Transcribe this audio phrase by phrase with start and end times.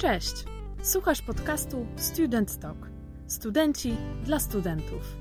[0.00, 0.44] Cześć!
[0.82, 2.76] Słuchasz podcastu Student Talk.
[3.26, 5.16] Studenci dla studentów.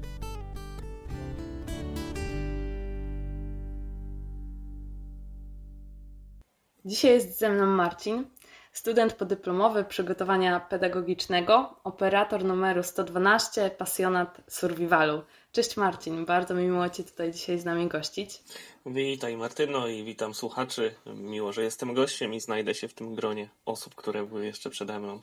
[6.86, 8.26] Dzisiaj jest ze mną Marcin,
[8.72, 15.22] student podyplomowy przygotowania pedagogicznego, operator numeru 112, pasjonat survivalu.
[15.52, 18.44] Cześć Marcin, bardzo mi miło Cię tutaj dzisiaj z nami gościć.
[18.86, 20.96] Witaj Martyno i witam słuchaczy.
[21.06, 25.00] Miło, że jestem gościem i znajdę się w tym gronie osób, które były jeszcze przede
[25.00, 25.22] mną.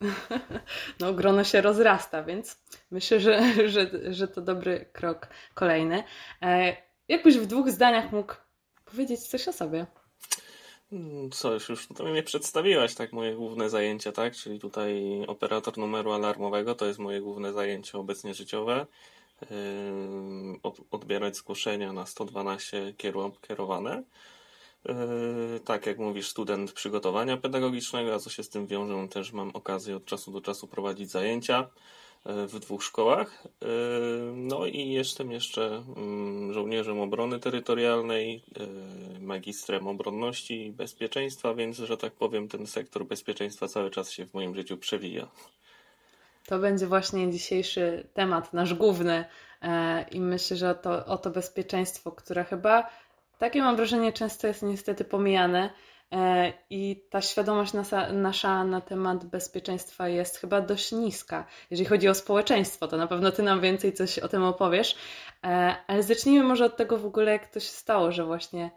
[1.00, 2.60] No, grono się rozrasta, więc
[2.90, 6.04] myślę, że, że, że to dobry krok kolejny.
[6.42, 6.76] E,
[7.08, 8.34] jakbyś w dwóch zdaniach mógł
[8.84, 9.86] powiedzieć coś o sobie?
[10.92, 14.36] Hmm, co, już, to mnie przedstawiłaś, tak, moje główne zajęcia, tak?
[14.36, 18.86] Czyli tutaj operator numeru alarmowego to jest moje główne zajęcie obecnie życiowe.
[20.90, 22.94] Odbierać zgłoszenia na 112
[23.40, 24.02] kierowane.
[24.84, 29.50] Yy, tak, jak mówisz, student przygotowania pedagogicznego, a co się z tym wiąże, też mam
[29.50, 31.68] okazję od czasu do czasu prowadzić zajęcia
[32.24, 33.42] w dwóch szkołach.
[34.34, 38.44] No i jestem jeszcze mm, żołnierzem obrony terytorialnej,
[39.20, 44.34] magistrem obronności i bezpieczeństwa, więc, że tak powiem, ten sektor bezpieczeństwa cały czas się w
[44.34, 45.28] moim życiu przewija.
[46.46, 49.24] To będzie właśnie dzisiejszy temat, nasz główny.
[49.62, 52.90] E, I myślę, że to, o to bezpieczeństwo, które chyba,
[53.38, 55.70] takie mam wrażenie, często jest niestety pomijane.
[56.12, 61.46] E, I ta świadomość nasza, nasza na temat bezpieczeństwa jest chyba dość niska.
[61.70, 64.96] Jeżeli chodzi o społeczeństwo, to na pewno Ty nam więcej coś o tym opowiesz.
[65.44, 68.70] E, ale zacznijmy może od tego w ogóle, jak to się stało, że właśnie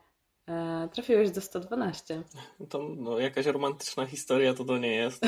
[0.92, 2.23] trafiłeś do 112.
[2.69, 5.23] To no, jakaś romantyczna historia to to nie jest.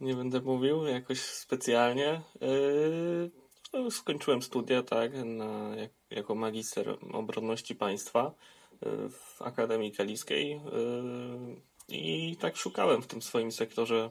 [0.00, 2.20] nie będę mówił jakoś specjalnie.
[2.40, 3.30] Yy,
[3.72, 8.63] no, skończyłem studia, tak, na, jak, jako magister obronności państwa yy,
[9.10, 11.56] w Akademii Kaliskiej yy,
[11.88, 14.10] i tak szukałem w tym swoim sektorze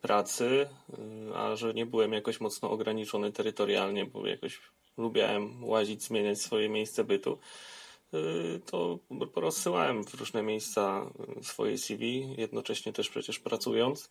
[0.00, 0.68] pracy,
[1.34, 4.60] a że nie byłem jakoś mocno ograniczony terytorialnie, bo jakoś
[4.96, 7.38] lubiałem łazić, zmieniać swoje miejsce bytu,
[8.66, 8.98] to
[9.34, 11.10] porozsyłałem w różne miejsca
[11.42, 14.10] swoje CV, jednocześnie też przecież pracując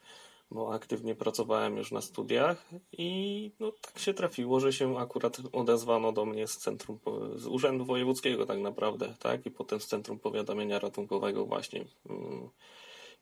[0.54, 6.12] bo aktywnie pracowałem już na studiach i no, tak się trafiło, że się akurat odezwano
[6.12, 7.00] do mnie z centrum,
[7.36, 9.46] z Urzędu Wojewódzkiego tak naprawdę, tak?
[9.46, 12.50] I potem z Centrum Powiadamiania Ratunkowego właśnie mm,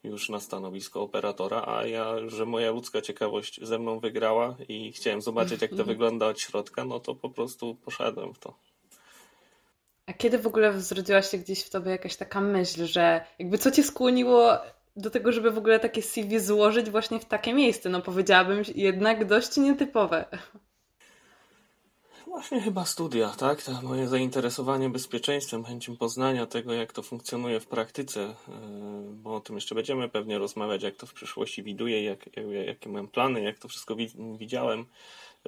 [0.03, 5.21] już na stanowisko operatora, a ja, że moja ludzka ciekawość ze mną wygrała i chciałem
[5.21, 5.87] zobaczyć, jak to mhm.
[5.87, 8.53] wygląda od środka, no to po prostu poszedłem w to.
[10.05, 13.71] A kiedy w ogóle zrodziła się gdzieś w tobie jakaś taka myśl, że jakby co
[13.71, 14.57] cię skłoniło
[14.95, 17.89] do tego, żeby w ogóle takie CV złożyć właśnie w takie miejsce.
[17.89, 20.25] No powiedziałabym jednak dość nietypowe.
[22.31, 23.63] Właśnie chyba studia, tak?
[23.63, 28.35] To moje zainteresowanie bezpieczeństwem, chęcią poznania tego, jak to funkcjonuje w praktyce, e,
[29.13, 32.89] bo o tym jeszcze będziemy pewnie rozmawiać, jak to w przyszłości widuję, jak, jak, jakie
[32.89, 33.95] mam plany, jak to wszystko
[34.37, 34.85] widziałem.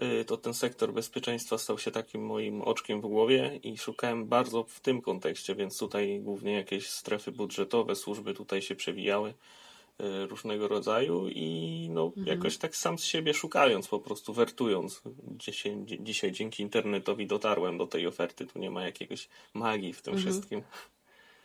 [0.01, 4.63] Y, to ten sektor bezpieczeństwa stał się takim moim oczkiem w głowie i szukałem bardzo
[4.63, 10.67] w tym kontekście, więc tutaj głównie jakieś strefy budżetowe, służby tutaj się przewijały y, różnego
[10.67, 12.27] rodzaju i no, mhm.
[12.27, 15.01] jakoś tak sam z siebie szukając, po prostu wertując.
[15.27, 20.13] Dzisiaj, dzisiaj dzięki internetowi dotarłem do tej oferty, tu nie ma jakiegoś magii w tym
[20.13, 20.33] mhm.
[20.33, 20.61] wszystkim.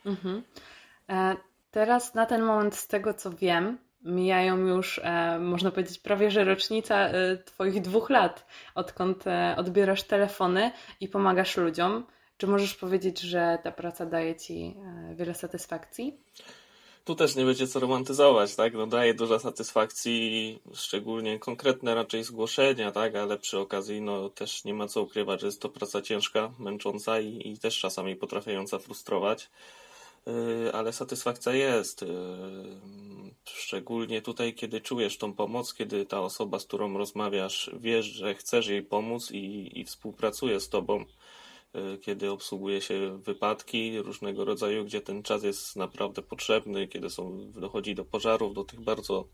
[0.05, 0.43] Mhm.
[1.09, 1.35] E,
[1.71, 6.43] teraz na ten moment z tego co wiem, mijają już, e, można powiedzieć, prawie że
[6.43, 8.45] rocznica e, Twoich dwóch lat,
[8.75, 12.05] odkąd e, odbierasz telefony i pomagasz ludziom.
[12.37, 14.75] Czy możesz powiedzieć, że ta praca daje Ci
[15.15, 16.17] wiele satysfakcji?
[17.05, 18.73] Tu też nie będzie co romantyzować, tak?
[18.73, 23.15] No daje dużo satysfakcji, szczególnie konkretne raczej zgłoszenia, tak?
[23.15, 27.19] Ale przy okazji, no też nie ma co ukrywać, że jest to praca ciężka, męcząca
[27.19, 29.49] i, i też czasami potrafiająca frustrować.
[30.27, 32.03] Y, ale satysfakcja jest.
[32.03, 32.07] Y,
[33.45, 38.67] szczególnie tutaj, kiedy czujesz tą pomoc, kiedy ta osoba, z którą rozmawiasz, wiesz, że chcesz
[38.67, 41.05] jej pomóc i, i współpracuje z tobą,
[42.01, 47.95] kiedy obsługuje się wypadki różnego rodzaju, gdzie ten czas jest naprawdę potrzebny, kiedy są, dochodzi
[47.95, 49.27] do pożarów, do tych bardzo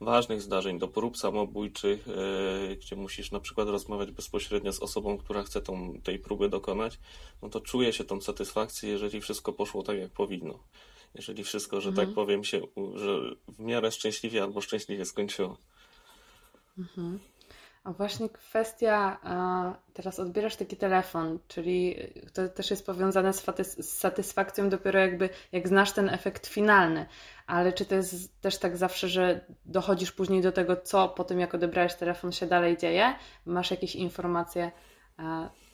[0.00, 5.42] ważnych zdarzeń, do prób samobójczych, e, gdzie musisz na przykład rozmawiać bezpośrednio z osobą, która
[5.42, 6.98] chce tą, tej próby dokonać,
[7.42, 10.58] no to czuje się tą satysfakcję, jeżeli wszystko poszło tak, jak powinno.
[11.14, 12.08] Jeżeli wszystko, że tak mhm.
[12.08, 12.60] tak powiem, się
[12.94, 15.56] że w miarę szczęśliwie albo szczęśliwie skończyło.
[16.78, 17.18] Mhm.
[17.84, 19.18] A właśnie kwestia,
[19.92, 21.96] teraz odbierasz taki telefon, czyli
[22.32, 23.44] to też jest powiązane z,
[23.80, 27.06] satysfakcją dopiero jakby, jak znasz ten efekt finalny.
[27.46, 31.40] Ale czy to jest też tak zawsze, że dochodzisz później do tego, co po tym,
[31.40, 33.14] jak odebrałeś telefon, się dalej dzieje?
[33.46, 34.70] Masz jakieś informacje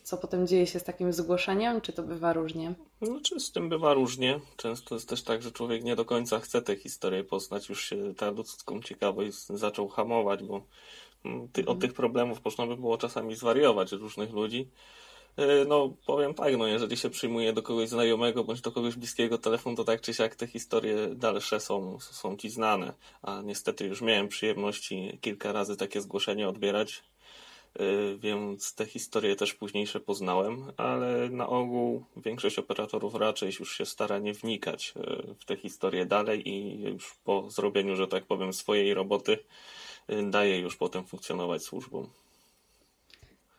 [0.04, 1.80] co potem dzieje się z takim zgłoszeniem?
[1.80, 2.74] Czy to bywa różnie?
[3.00, 4.40] No, czy z tym bywa różnie.
[4.56, 7.68] Często jest też tak, że człowiek nie do końca chce tę historię poznać.
[7.68, 10.62] Już się ta ludzką ciekawość zaczął hamować, bo
[11.52, 14.68] ty, od tych problemów można by było czasami zwariować różnych ludzi.
[15.36, 19.38] E, no, powiem tak, no, jeżeli się przyjmuje do kogoś znajomego bądź do kogoś bliskiego
[19.38, 22.92] telefon, to tak czy siak te historie dalsze są, są ci znane.
[23.22, 27.02] A niestety już miałem przyjemności kilka razy takie zgłoszenie odbierać,
[27.74, 33.86] e, więc te historie też późniejsze poznałem, ale na ogół większość operatorów raczej już się
[33.86, 38.52] stara nie wnikać e, w te historie dalej i już po zrobieniu, że tak powiem,
[38.52, 39.38] swojej roboty
[40.30, 42.10] daje już potem funkcjonować służbom.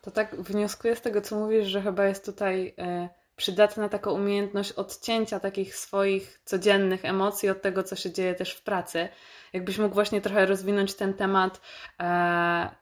[0.01, 4.71] To tak wnioskuję z tego, co mówisz, że chyba jest tutaj e, przydatna taka umiejętność
[4.71, 9.09] odcięcia takich swoich codziennych emocji od tego, co się dzieje też w pracy.
[9.53, 11.61] Jakbyś mógł właśnie trochę rozwinąć ten temat
[11.99, 12.75] e,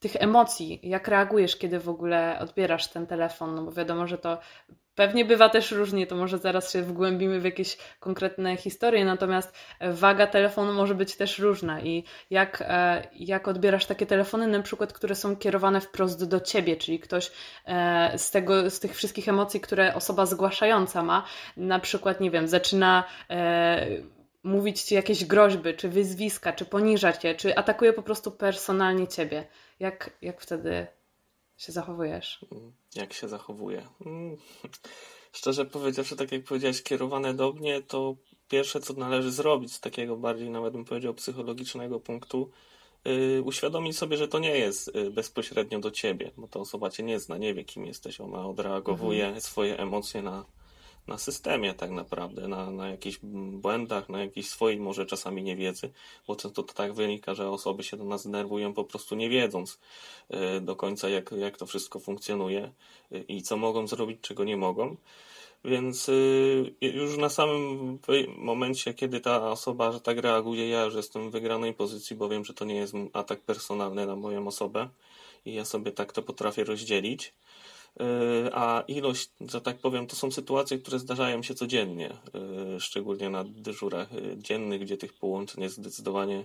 [0.00, 4.38] tych emocji, jak reagujesz, kiedy w ogóle odbierasz ten telefon, no bo wiadomo, że to
[5.00, 10.26] Pewnie bywa też różnie, to może zaraz się wgłębimy w jakieś konkretne historie, natomiast waga
[10.26, 15.14] telefonu może być też różna i jak, e, jak odbierasz takie telefony, na przykład, które
[15.14, 17.30] są kierowane wprost do ciebie, czyli ktoś
[17.66, 21.24] e, z, tego, z tych wszystkich emocji, które osoba zgłaszająca ma,
[21.56, 23.86] na przykład, nie wiem, zaczyna e,
[24.42, 29.46] mówić ci jakieś groźby, czy wyzwiska, czy poniża cię, czy atakuje po prostu personalnie ciebie.
[29.78, 30.86] Jak, jak wtedy
[31.56, 32.44] się zachowujesz?
[32.94, 33.86] Jak się zachowuję?
[34.06, 34.36] Mm.
[35.32, 38.16] Szczerze powiedziawszy, tak jak powiedziałeś, kierowane do mnie, to
[38.48, 42.50] pierwsze, co należy zrobić z takiego bardziej, nawet bym powiedział, psychologicznego punktu,
[43.04, 47.02] yy, uświadomić sobie, że to nie jest yy, bezpośrednio do ciebie, bo ta osoba cię
[47.02, 49.40] nie zna, nie wie, kim jesteś, ona odreagowuje mhm.
[49.40, 50.44] swoje emocje na
[51.06, 53.18] na systemie tak naprawdę, na, na jakichś
[53.52, 55.92] błędach, na jakiejś swojej może czasami niewiedzy,
[56.26, 59.80] bo często to tak wynika, że osoby się do nas denerwują po prostu nie wiedząc
[60.28, 62.72] e, do końca jak, jak to wszystko funkcjonuje
[63.12, 64.96] e, i co mogą zrobić, czego nie mogą.
[65.64, 67.98] Więc e, już na samym
[68.36, 72.44] momencie, kiedy ta osoba, że tak reaguje, ja już jestem w wygranej pozycji, bo wiem,
[72.44, 74.88] że to nie jest atak personalny na moją osobę
[75.44, 77.34] i ja sobie tak to potrafię rozdzielić.
[78.00, 83.30] E, a ilość, że tak powiem, to są sytuacje, które zdarzają się codziennie, e, szczególnie
[83.30, 86.44] na dyżurach dziennych, gdzie tych połączeń jest zdecydowanie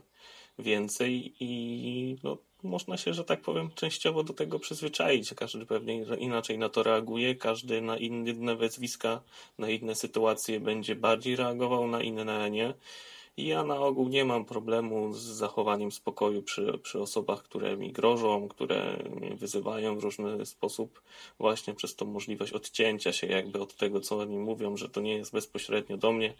[0.59, 5.33] więcej i no, można się, że tak powiem, częściowo do tego przyzwyczaić.
[5.33, 9.21] Każdy pewnie inaczej na to reaguje, każdy na inne wezwiska,
[9.57, 12.73] na inne sytuacje będzie bardziej reagował, na inne nie.
[13.37, 18.47] Ja na ogół nie mam problemu z zachowaniem spokoju przy, przy osobach, które mi grożą,
[18.47, 21.01] które mnie wyzywają w różny sposób,
[21.39, 25.17] właśnie przez tą możliwość odcięcia się jakby od tego, co oni mówią, że to nie
[25.17, 26.33] jest bezpośrednio do mnie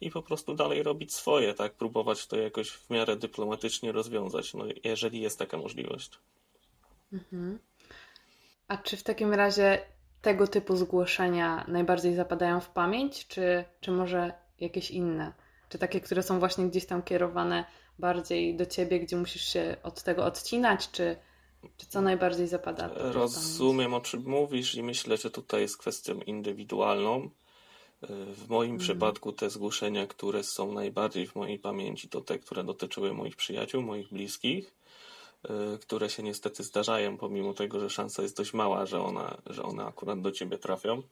[0.00, 1.74] i po prostu dalej robić swoje, tak?
[1.74, 6.10] Próbować to jakoś w miarę dyplomatycznie rozwiązać, no jeżeli jest taka możliwość.
[7.12, 7.58] Mhm.
[8.68, 9.78] A czy w takim razie
[10.22, 15.43] tego typu zgłoszenia najbardziej zapadają w pamięć, czy, czy może jakieś inne?
[15.74, 17.64] Czy takie, które są właśnie gdzieś tam kierowane
[17.98, 21.16] bardziej do ciebie, gdzie musisz się od tego odcinać, czy,
[21.76, 22.90] czy co najbardziej zapada?
[22.94, 27.30] Rozumiem, o czym mówisz i myślę, że tutaj jest kwestią indywidualną.
[28.10, 28.78] W moim mhm.
[28.78, 33.82] przypadku te zgłoszenia, które są najbardziej w mojej pamięci, to te, które dotyczyły moich przyjaciół,
[33.82, 34.74] moich bliskich,
[35.74, 39.62] y, które się niestety zdarzają, pomimo tego, że szansa jest dość mała, że one, że
[39.62, 41.02] one akurat do ciebie trafią.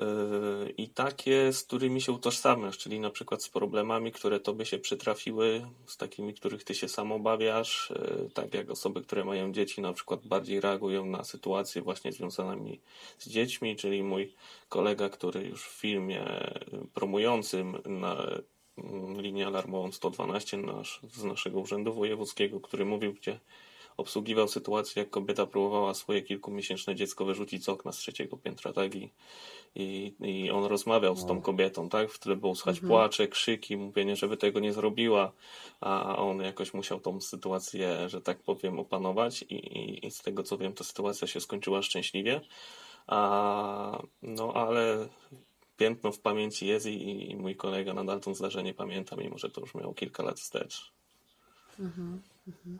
[0.00, 4.78] Yy, i takie, z którymi się utożsamiasz, czyli na przykład z problemami, które tobie się
[4.78, 9.80] przytrafiły, z takimi, których ty się sam obawiasz, yy, tak jak osoby, które mają dzieci,
[9.80, 12.80] na przykład bardziej reagują na sytuacje właśnie związanymi
[13.18, 14.34] z dziećmi, czyli mój
[14.68, 16.24] kolega, który już w filmie
[16.94, 18.26] promującym na
[18.78, 23.40] mm, linię alarmową 112 nasz, z naszego urzędu wojewódzkiego, który mówił, gdzie
[23.96, 28.94] obsługiwał sytuację, jak kobieta próbowała swoje kilkumiesięczne dziecko wyrzucić z okna z trzeciego piętra, tak?
[28.94, 29.10] I,
[29.74, 32.10] i, i on rozmawiał z tą kobietą, tak?
[32.10, 32.88] W tle było słychać mhm.
[32.88, 35.32] płacze, krzyki, mówienie, żeby tego nie zrobiła,
[35.80, 40.42] a on jakoś musiał tą sytuację, że tak powiem, opanować i, i, i z tego
[40.42, 42.40] co wiem, ta sytuacja się skończyła szczęśliwie.
[43.06, 45.08] A, no ale
[45.76, 49.60] piętno w pamięci jest i, i mój kolega nadal to zdarzenie pamięta, mimo że to
[49.60, 50.92] już miało kilka lat wstecz.
[51.80, 52.78] Mhm, mhm.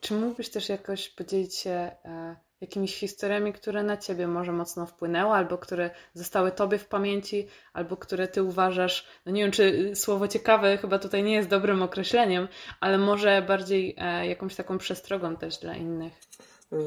[0.00, 5.32] Czy mógłbyś też jakoś podzielić się e, jakimiś historiami, które na ciebie może mocno wpłynęły,
[5.32, 10.28] albo które zostały tobie w pamięci, albo które ty uważasz, no nie wiem, czy słowo
[10.28, 12.48] ciekawe chyba tutaj nie jest dobrym określeniem,
[12.80, 16.12] ale może bardziej e, jakąś taką przestrogą też dla innych.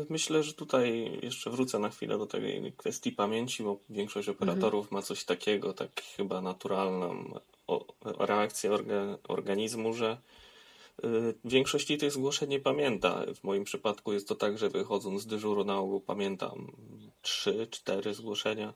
[0.09, 4.95] Myślę, że tutaj jeszcze wrócę na chwilę do tej kwestii pamięci, bo większość operatorów mhm.
[4.95, 7.23] ma coś takiego, tak chyba naturalną
[8.19, 8.71] reakcję
[9.27, 10.17] organizmu, że
[11.45, 13.25] większości tych zgłoszeń nie pamięta.
[13.35, 16.71] W moim przypadku jest to tak, że wychodząc z dyżuru na ogół pamiętam
[17.23, 18.73] 3-4 zgłoszenia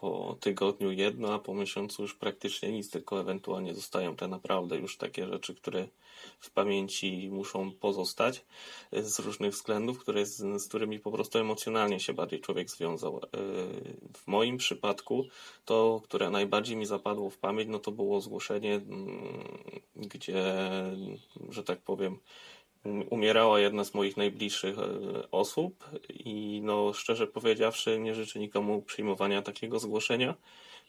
[0.00, 4.96] po tygodniu jedno, a po miesiącu już praktycznie nic, tylko ewentualnie zostają te naprawdę już
[4.96, 5.88] takie rzeczy, które
[6.40, 8.44] w pamięci muszą pozostać
[8.92, 13.16] z różnych względów, które, z, z którymi po prostu emocjonalnie się bardziej człowiek związał.
[13.16, 13.28] E,
[14.14, 15.24] w moim przypadku
[15.64, 19.44] to, które najbardziej mi zapadło w pamięć, no to było zgłoszenie, mm,
[19.96, 20.54] gdzie,
[21.48, 22.18] że tak powiem,
[23.10, 24.82] umierała jedna z moich najbliższych e,
[25.30, 30.34] osób i no szczerze powiedziawszy nie życzę nikomu przyjmowania takiego zgłoszenia,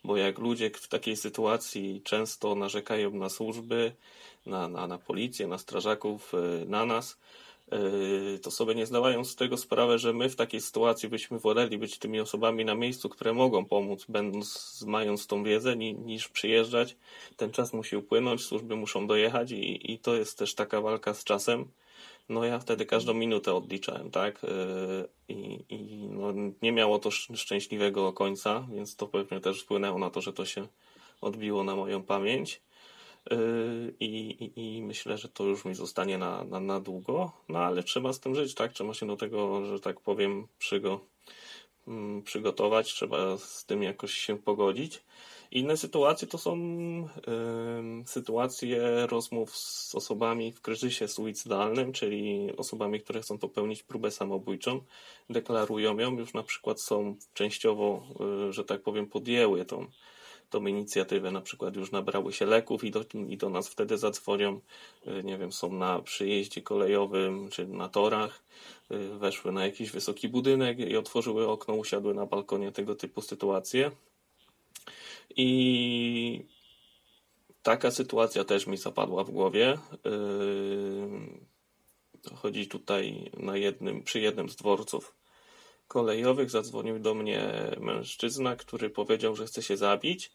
[0.04, 3.92] bo jak ludzie w takiej sytuacji często narzekają na służby,
[4.46, 7.18] na, na, na policję, na strażaków, e, na nas,
[8.42, 12.00] to sobie nie zdawają z tego sprawę, że my w takiej sytuacji byśmy woleli być
[12.00, 16.98] tymi osobami na miejscu, które mogą pomóc, będąc, mając tą wiedzę, niż przyjeżdżać.
[17.38, 21.24] Ten czas musi upłynąć, służby muszą dojechać i, i to jest też taka walka z
[21.24, 21.66] czasem
[22.32, 24.44] no ja wtedy każdą minutę odliczałem, tak?
[24.44, 30.10] Yy, I, i no, nie miało to szczęśliwego końca, więc to pewnie też wpłynęło na
[30.10, 30.68] to, że to się
[31.22, 32.62] odbiło na moją pamięć.
[33.30, 37.60] Yy, I, i, I, myślę, że to już mi zostanie na, na, na długo, no
[37.60, 38.74] ale trzeba z tym żyć, tak?
[38.74, 41.06] Trzeba się do tego, że tak powiem, przygo,
[41.88, 45.04] mm, przygotować, trzeba z tym jakoś się pogodzić.
[45.52, 53.22] Inne sytuacje to są y, sytuacje rozmów z osobami w kryzysie suicydalnym, czyli osobami, które
[53.22, 54.82] chcą popełnić próbę samobójczą,
[55.30, 58.04] deklarują ją, już na przykład są częściowo,
[58.50, 59.88] y, że tak powiem, podjęły tą,
[60.52, 64.60] tą inicjatywę, na przykład już nabrały się leków i do, i do nas wtedy zadzwonią,
[65.08, 68.44] y, nie wiem, są na przyjeździe kolejowym czy na torach,
[68.92, 73.92] y, weszły na jakiś wysoki budynek i otworzyły okno, usiadły na balkonie, tego typu sytuacje.
[75.36, 76.46] I
[77.64, 79.78] taka sytuacja też mi zapadła w głowie.
[80.06, 85.21] Yy, chodzi tutaj na jednym, przy jednym z dworców
[85.92, 90.32] kolejowych zadzwonił do mnie mężczyzna, który powiedział, że chce się zabić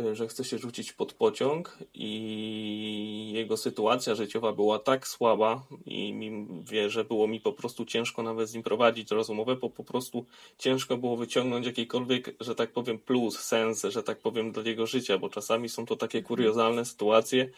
[0.00, 6.12] Y, że chce się rzucić pod pociąg i jego sytuacja życiowa była tak słaba i
[6.12, 9.84] mi, wie, że było mi po prostu ciężko nawet z nim prowadzić rozmowę, bo po
[9.84, 10.26] prostu
[10.58, 15.18] ciężko było wyciągnąć jakikolwiek, że tak powiem, plus, sens, że tak powiem, do jego życia,
[15.18, 17.50] bo czasami są to takie kuriozalne sytuacje,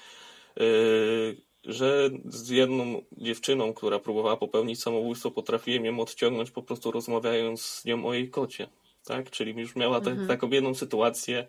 [0.57, 1.37] yy,
[1.67, 7.85] że z jedną dziewczyną, która próbowała popełnić samobójstwo, potrafiłem ją odciągnąć po prostu rozmawiając z
[7.85, 8.69] nią o jej kocie.
[9.05, 9.31] Tak?
[9.31, 10.29] Czyli już miała te, mhm.
[10.29, 11.47] taką jedną sytuację,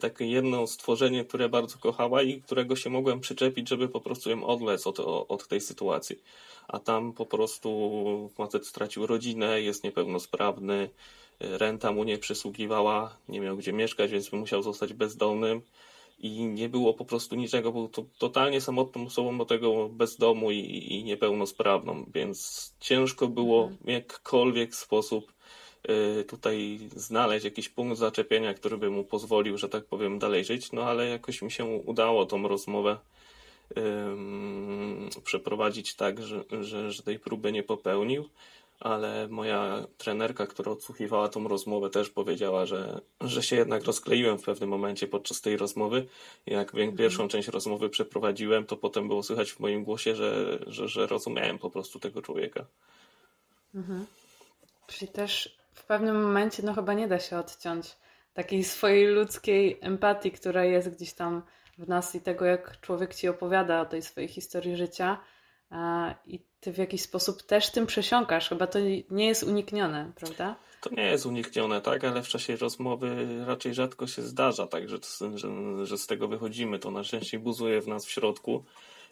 [0.00, 4.46] takie jedno stworzenie, które bardzo kochała i którego się mogłem przyczepić, żeby po prostu ją
[4.46, 6.22] odlec od, od tej sytuacji.
[6.68, 10.90] A tam po prostu facet stracił rodzinę, jest niepełnosprawny,
[11.40, 15.62] renta mu nie przysługiwała, nie miał gdzie mieszkać, więc musiał zostać bezdomnym
[16.20, 20.86] i nie było po prostu niczego, był to totalnie samotną osobą do tego bezdomu i,
[20.90, 25.32] i niepełnosprawną, więc ciężko było w jakkolwiek sposób
[25.88, 30.72] Y, tutaj znaleźć jakiś punkt zaczepienia, który by mu pozwolił, że tak powiem, dalej żyć,
[30.72, 32.96] no ale jakoś mi się udało tą rozmowę
[33.76, 38.28] um, przeprowadzić tak, że, że, że tej próby nie popełnił,
[38.80, 44.42] ale moja trenerka, która odsłuchiwała tą rozmowę, też powiedziała, że, że się jednak rozkleiłem w
[44.42, 46.06] pewnym momencie podczas tej rozmowy.
[46.46, 46.96] Jak mhm.
[46.96, 51.58] pierwszą część rozmowy przeprowadziłem, to potem było słychać w moim głosie, że, że, że rozumiałem
[51.58, 52.64] po prostu tego człowieka.
[53.74, 54.06] Mhm.
[54.86, 57.96] Czyli też w pewnym momencie no chyba nie da się odciąć
[58.34, 61.42] takiej swojej ludzkiej empatii, która jest gdzieś tam
[61.78, 65.18] w nas i tego, jak człowiek ci opowiada o tej swojej historii życia
[66.26, 68.48] i ty w jakiś sposób też tym przesiąkasz.
[68.48, 68.78] Chyba to
[69.10, 70.56] nie jest uniknione, prawda?
[70.80, 74.98] To nie jest uniknione, tak, ale w czasie rozmowy raczej rzadko się zdarza, tak, że,
[75.34, 75.48] że,
[75.86, 76.78] że z tego wychodzimy.
[76.78, 78.64] To najczęściej buzuje w nas w środku.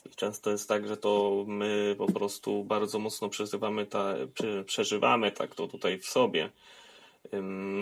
[0.06, 4.14] I często jest tak, że to my po prostu bardzo mocno przeżywamy, ta,
[4.66, 6.50] przeżywamy tak to tutaj w sobie.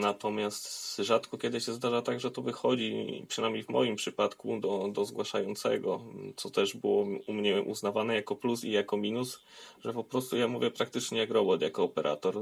[0.01, 5.05] Natomiast rzadko kiedy się zdarza tak, że to wychodzi, przynajmniej w moim przypadku, do, do
[5.05, 6.01] zgłaszającego,
[6.37, 9.41] co też było u mnie uznawane jako plus i jako minus,
[9.85, 12.35] że po prostu ja mówię praktycznie jak robot, jako operator.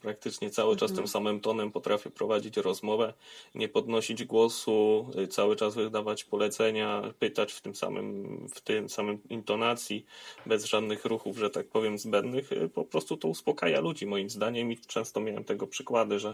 [0.00, 0.96] Praktycznie cały czas mhm.
[0.96, 3.14] tym samym tonem potrafię prowadzić rozmowę,
[3.54, 9.18] nie podnosić głosu, y, cały czas wydawać polecenia, pytać w tym samym, w tym samym
[9.30, 10.06] intonacji,
[10.46, 12.52] bez żadnych ruchów, że tak powiem, zbędnych.
[12.52, 16.29] Y, po prostu to uspokaja ludzi, moim zdaniem, i często miałem tego przykłady, że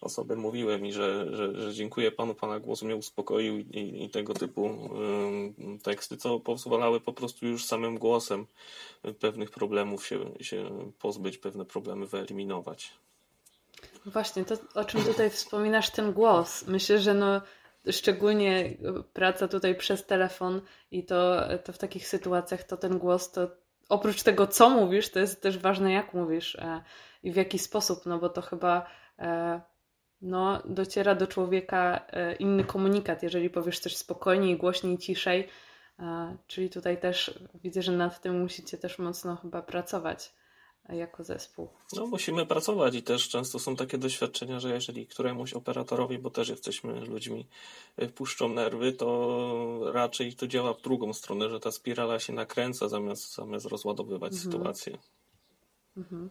[0.00, 4.34] osoby mówiły mi, że, że, że dziękuję panu, pana głos mnie uspokoił i, i tego
[4.34, 4.66] typu
[5.76, 8.46] y, teksty, co pozwalały po prostu już samym głosem
[9.20, 12.92] pewnych problemów się, się pozbyć, pewne problemy wyeliminować.
[14.06, 16.66] Właśnie, to o czym tutaj wspominasz, ten głos.
[16.66, 17.40] Myślę, że no,
[17.90, 18.76] szczególnie
[19.12, 23.48] praca tutaj przez telefon i to, to w takich sytuacjach to ten głos to
[23.88, 26.82] oprócz tego, co mówisz, to jest też ważne, jak mówisz e,
[27.22, 28.86] i w jaki sposób, no bo to chyba
[30.22, 35.48] no, dociera do człowieka e, inny komunikat, jeżeli powiesz coś spokojniej, głośniej, ciszej.
[35.98, 40.32] E, czyli tutaj też widzę, że nad tym musicie też mocno chyba pracować
[40.88, 41.68] jako zespół.
[41.96, 46.48] No, musimy pracować i też często są takie doświadczenia, że jeżeli któremuś operatorowi, bo też
[46.48, 47.46] jesteśmy ludźmi,
[47.96, 52.88] e, puszczą nerwy, to raczej to działa w drugą stronę, że ta spirala się nakręca
[52.88, 54.52] zamiast, zamiast rozładowywać mhm.
[54.52, 54.98] sytuację.
[55.96, 56.30] Mhm.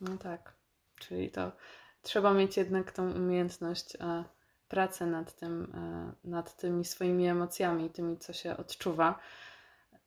[0.00, 0.54] No tak.
[1.00, 1.52] Czyli to
[2.02, 4.24] trzeba mieć jednak tą umiejętność a,
[4.68, 9.18] pracy nad tym, a, nad tymi swoimi emocjami, tymi, co się odczuwa.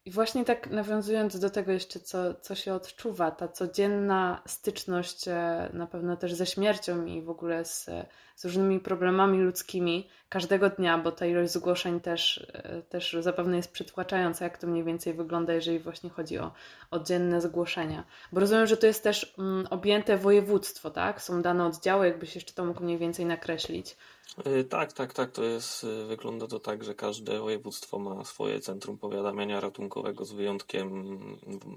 [0.06, 5.70] I właśnie tak nawiązując do tego jeszcze, co, co się odczuwa, ta codzienna styczność e,
[5.74, 7.90] na pewno też ze śmiercią i w ogóle z,
[8.36, 13.72] z różnymi problemami ludzkimi każdego dnia, bo ta ilość zgłoszeń też, e, też zapewne jest
[13.72, 16.52] przytłaczająca, jak to mniej więcej wygląda, jeżeli właśnie chodzi o,
[16.92, 18.04] o dzienne zgłoszenia.
[18.32, 21.22] Bo rozumiem, że to jest też mm, objęte województwo, tak?
[21.22, 23.98] Są dane oddziały, jakbyś jeszcze to mógł mniej więcej nakreślić.
[24.46, 25.32] E, tak, tak, tak.
[25.32, 30.32] To jest, e, wygląda to tak, że każde województwo ma swoje centrum powiadamiania ratunkowego z
[30.32, 31.18] wyjątkiem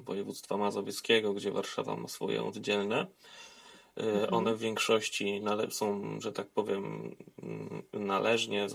[0.04, 3.06] województwa mazowieckiego, gdzie Warszawa ma swoje oddzielne.
[3.98, 4.34] Mhm.
[4.34, 8.66] One w większości są, że tak powiem, mm, należnie,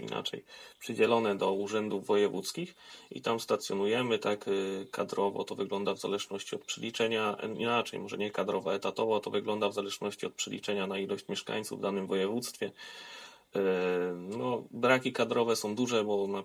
[0.00, 0.44] inaczej,
[0.78, 2.74] przydzielone do urzędów wojewódzkich
[3.10, 4.44] i tam stacjonujemy tak
[4.90, 9.74] kadrowo, to wygląda w zależności od przeliczenia, inaczej, może nie kadrowo, etatowo, to wygląda w
[9.74, 12.72] zależności od przeliczenia na ilość mieszkańców w danym województwie.
[13.56, 13.60] E,
[14.38, 16.42] no, braki kadrowe są duże, bo na,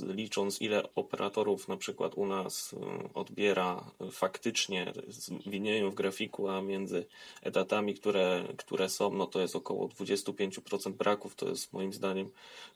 [0.00, 4.92] licząc ile operatorów na przykład u nas e, odbiera faktycznie,
[5.46, 7.06] widnieją w grafiku, a między
[7.42, 12.30] etatami, które, które są, no to jest około 25% braków, to jest moim zdaniem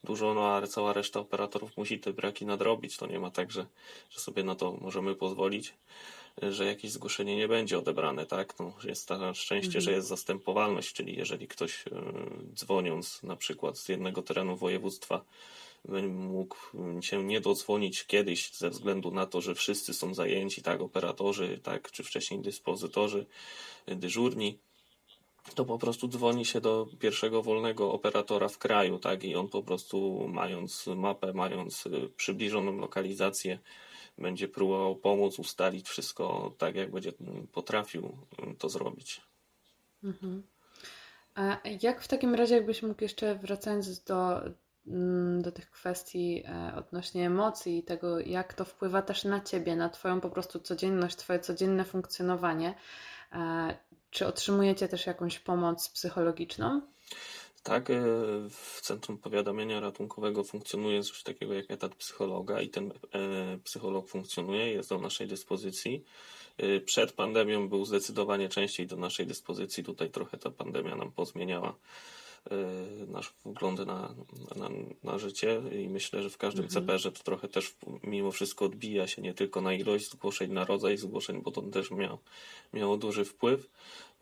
[0.05, 3.67] dużo, no a cała reszta operatorów musi te braki nadrobić, to nie ma tak, że,
[4.11, 5.75] że sobie na to możemy pozwolić
[6.51, 8.59] że jakieś zgłoszenie nie będzie odebrane, tak?
[8.59, 9.85] No, jest na szczęście, mhm.
[9.85, 11.91] że jest zastępowalność, czyli jeżeli ktoś e,
[12.55, 15.25] dzwoniąc na przykład z jednego terenu województwa
[16.09, 16.57] mógł
[17.01, 21.91] się nie dodzwonić kiedyś ze względu na to, że wszyscy są zajęci, tak, operatorzy, tak,
[21.91, 23.27] czy wcześniej dyspozytorzy,
[23.87, 24.59] dyżurni,
[25.55, 29.63] to po prostu dzwoni się do pierwszego wolnego operatora w kraju, tak, i on po
[29.63, 33.59] prostu mając mapę, mając e, przybliżoną lokalizację,
[34.19, 37.13] będzie próbował pomóc, ustalić wszystko tak, jak będzie
[37.53, 38.19] potrafił
[38.59, 39.21] to zrobić.
[40.05, 40.43] Mhm.
[41.35, 44.41] A jak w takim razie, jakbyś mógł jeszcze wracając do,
[44.87, 49.77] mm, do tych kwestii e, odnośnie emocji i tego, jak to wpływa też na ciebie,
[49.77, 52.75] na twoją po prostu codzienność, twoje codzienne funkcjonowanie,
[53.33, 53.77] e,
[54.11, 56.81] czy otrzymujecie też jakąś pomoc psychologiczną?
[57.63, 57.95] Tak, e,
[58.51, 64.73] w Centrum Powiadamiania Ratunkowego funkcjonuje coś takiego jak etat psychologa i ten e, psycholog funkcjonuje,
[64.73, 66.05] jest do naszej dyspozycji.
[66.57, 69.85] E, przed pandemią był zdecydowanie częściej do naszej dyspozycji.
[69.85, 71.75] Tutaj trochę ta pandemia nam pozmieniała
[73.09, 74.15] nasz wgląd na,
[74.57, 74.69] na,
[75.03, 76.87] na życie i myślę, że w każdym mhm.
[76.87, 80.97] CPR-ze to trochę też mimo wszystko odbija się nie tylko na ilość zgłoszeń, na rodzaj
[80.97, 82.19] zgłoszeń, bo to też miał,
[82.73, 83.69] miało duży wpływ.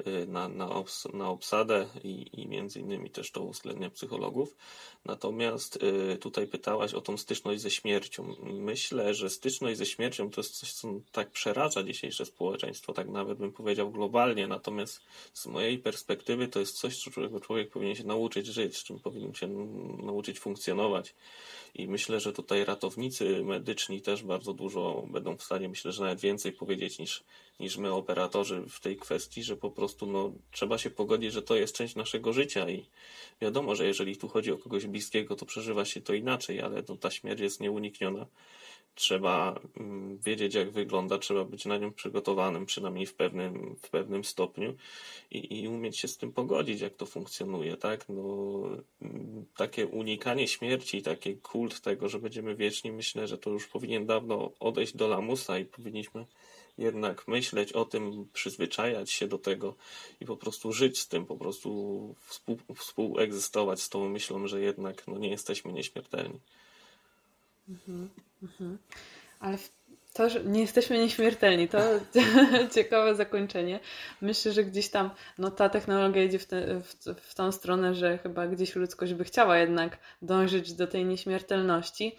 [0.01, 4.57] Y, na, na, obs na obsadę i, i między innymi też to uwzględnia psychologów.
[5.05, 8.35] Natomiast y, tutaj pytałaś o tą styczność ze śmiercią.
[8.43, 13.39] Myślę, że styczność ze śmiercią to jest coś, co tak przeraża dzisiejsze społeczeństwo, tak nawet
[13.39, 14.49] bym powiedział globalnie.
[14.49, 15.01] Natomiast
[15.35, 19.35] z mojej perspektywy to jest coś, czego człowiek powinien się nauczyć żyć, z czym powinien
[19.35, 19.49] się
[20.03, 21.15] nauczyć funkcjonować.
[21.75, 26.21] I myślę, że tutaj ratownicy medyczni też bardzo dużo będą w stanie, myślę, że nawet
[26.21, 27.25] więcej powiedzieć niż,
[27.61, 31.57] niż my, operatorzy, w tej kwestii, że po prostu no, trzeba się pogodzić, że to
[31.57, 32.87] jest część naszego życia i
[33.41, 36.97] wiadomo, że jeżeli tu chodzi o kogoś bliskiego, to przeżywa się to inaczej, ale no,
[36.97, 38.27] ta śmierć jest nieunikniona
[38.97, 44.25] trzeba mm, wiedzieć, jak wygląda, trzeba być na nią przygotowanym, przynajmniej w pewnym, w pewnym
[44.25, 44.75] stopniu
[45.31, 48.09] i, i umieć się z tym pogodzić, jak to funkcjonuje, tak?
[48.09, 48.23] No,
[49.03, 54.07] mm, takie unikanie śmierci, taki kult tego, że będziemy wieczni, myślę, że to już powinien
[54.07, 56.27] dawno odejść do lamusa i powinniśmy
[56.79, 59.75] jednak myśleć o tym, przyzwyczajać się do tego
[60.21, 65.07] i po prostu żyć z tym, po prostu współ, współegzystować z tą myślą, że jednak
[65.07, 66.41] no, nie jesteśmy nieśmiertelni.
[67.69, 68.11] Mhm.
[68.43, 68.79] Mhm.
[69.41, 69.59] Ale
[70.17, 71.79] to, że nie jesteśmy nieśmiertelni, to
[72.75, 73.81] ciekawe zakończenie.
[74.21, 78.19] Myślę, że gdzieś tam no, ta technologia idzie w, te, w, w tą stronę, że
[78.19, 82.17] chyba gdzieś ludzkość by chciała jednak dążyć do tej nieśmiertelności.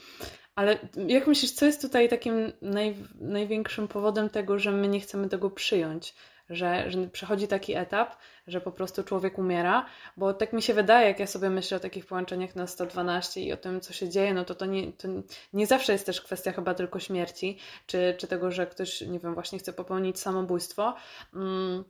[0.58, 5.30] Ale jak myślisz, co jest tutaj takim naj, największym powodem tego, że my nie chcemy
[5.30, 6.13] tego przyjąć?
[6.50, 8.15] że, że taki etap,
[8.48, 9.86] że po prostu człowiek umiera,
[10.17, 13.54] bo tak mi się wydaje, jak ja sobie myślę o takich połączeniach na 112 i
[13.54, 15.08] o tym, co się dzieje, no to to nie, to
[15.54, 19.34] nie zawsze jest też kwestia chyba tylko śmierci, czy, czy tego, że ktoś, nie wiem,
[19.34, 20.96] właśnie chce popełnić samobójstwo.
[21.34, 21.84] Mm,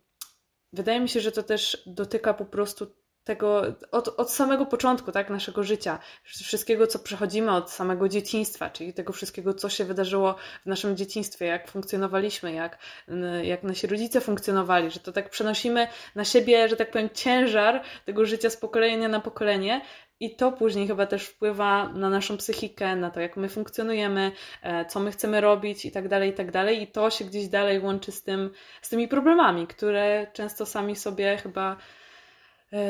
[0.73, 2.87] wydaje mi się, że to też dotyka po prostu
[3.27, 3.61] tego
[3.91, 9.13] od, od samego początku tak, naszego życia, wszystkiego, co przechodzimy od samego dzieciństwa, czyli tego
[9.13, 12.77] wszystkiego, co się wydarzyło w naszym dzieciństwie, jak funkcjonowaliśmy, jak,
[13.43, 18.25] jak nasi rodzice funkcjonowali, że to tak przenosimy na siebie, że tak powiem, ciężar tego
[18.25, 19.81] życia z pokolenia na pokolenie.
[20.19, 24.85] I to później chyba też wpływa na naszą psychikę, na to, jak my funkcjonujemy, e,
[24.85, 26.81] co my chcemy robić i tak dalej, i tak dalej.
[26.81, 31.37] I to się gdzieś dalej łączy z, tym, z tymi problemami, które często sami sobie
[31.37, 31.77] chyba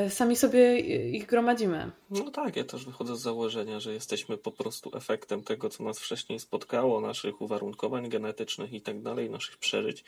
[0.10, 1.92] sami sobie ich gromadzimy.
[2.10, 6.00] No tak, ja też wychodzę z założenia, że jesteśmy po prostu efektem tego, co nas
[6.00, 10.04] wcześniej spotkało, naszych uwarunkowań genetycznych i tak dalej, naszych przeżyć.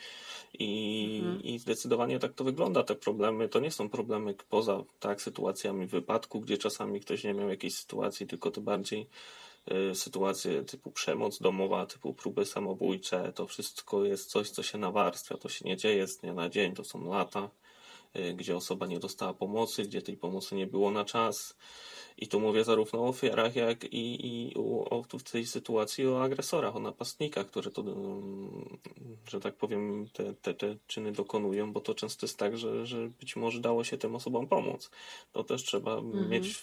[0.58, 1.42] I, mhm.
[1.42, 2.82] I zdecydowanie tak to wygląda.
[2.82, 7.48] Te problemy to nie są problemy poza tak sytuacjami wypadku, gdzie czasami ktoś nie miał
[7.48, 9.06] jakiejś sytuacji, tylko to bardziej
[9.90, 13.32] y, sytuacje typu przemoc domowa, typu próby samobójcze.
[13.34, 15.36] To wszystko jest coś, co się nawarstwia.
[15.36, 17.50] To się nie dzieje z dnia na dzień, to są lata
[18.34, 21.56] gdzie osoba nie dostała pomocy, gdzie tej pomocy nie było na czas.
[22.16, 26.76] I tu mówię zarówno o ofiarach, jak i, i o, w tej sytuacji o agresorach,
[26.76, 28.78] o napastnikach, które to, mm,
[29.28, 33.08] że tak powiem, te, te, te czyny dokonują, bo to często jest tak, że, że
[33.20, 34.90] być może dało się tym osobom pomóc.
[35.32, 36.28] To też trzeba mhm.
[36.28, 36.54] mieć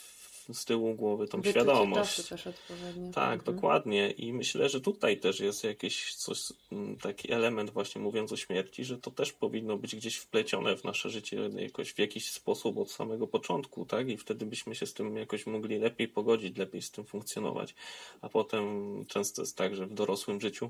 [0.53, 2.27] z tyłu głowy tą Wyczucie świadomość.
[2.29, 3.13] Też odpowiednio.
[3.13, 3.55] Tak, mhm.
[3.55, 4.11] dokładnie.
[4.11, 6.39] I myślę, że tutaj też jest jakiś coś,
[6.71, 10.83] mm, taki element właśnie mówiąc o śmierci, że to też powinno być gdzieś wplecione w
[10.83, 14.09] nasze życie jakoś w jakiś sposób od samego początku, tak?
[14.09, 17.75] I wtedy byśmy się z tym jakoś mogli lepiej pogodzić, lepiej z tym funkcjonować.
[18.21, 20.69] A potem często jest tak, że w dorosłym życiu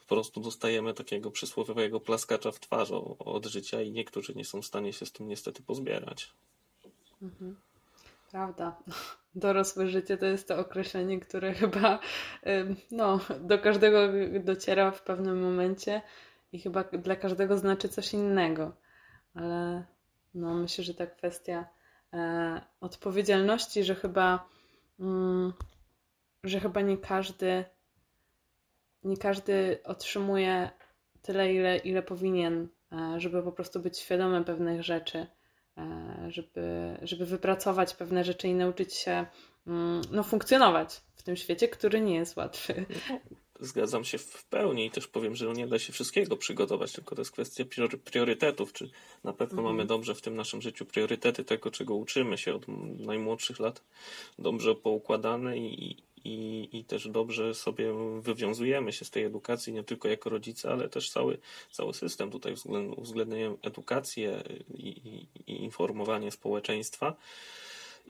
[0.00, 4.66] po prostu dostajemy takiego przysłowiowego plaskacza w twarz od życia i niektórzy nie są w
[4.66, 6.30] stanie się z tym niestety pozbierać.
[7.22, 7.56] Mhm.
[8.34, 8.76] Prawda.
[9.34, 11.98] Dorosłe życie to jest to określenie, które chyba
[12.90, 13.98] no, do każdego
[14.40, 16.02] dociera w pewnym momencie
[16.52, 18.76] i chyba dla każdego znaczy coś innego.
[19.34, 19.84] Ale
[20.34, 21.68] no, myślę, że ta kwestia
[22.12, 24.48] e, odpowiedzialności, że chyba,
[25.00, 25.52] mm,
[26.44, 27.64] że chyba nie każdy
[29.04, 30.70] nie każdy otrzymuje
[31.22, 35.26] tyle, ile, ile powinien, e, żeby po prostu być świadomy pewnych rzeczy.
[35.78, 39.26] E, żeby, żeby wypracować pewne rzeczy i nauczyć się
[39.66, 42.86] mm, no, funkcjonować w tym świecie, który nie jest łatwy.
[43.60, 47.20] Zgadzam się w pełni i też powiem, że nie da się wszystkiego przygotować, tylko to
[47.20, 47.64] jest kwestia
[48.04, 48.90] priorytetów, czy
[49.24, 49.76] na pewno mhm.
[49.76, 53.82] mamy dobrze w tym naszym życiu priorytety tego, czego uczymy się od najmłodszych lat,
[54.38, 60.08] dobrze poukładane i, i, i też dobrze sobie wywiązujemy się z tej edukacji, nie tylko
[60.08, 61.38] jako rodzice, ale też cały,
[61.70, 62.54] cały system tutaj
[62.96, 64.42] uwzględniają edukację
[64.74, 67.16] i, i, i informowanie społeczeństwa.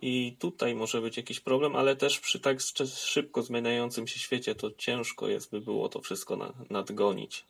[0.02, 2.58] I tutaj może być jakiś problem, ale też przy tak
[2.94, 7.44] szybko zmieniającym się świecie to ciężko jest, by było to wszystko na, nadgonić.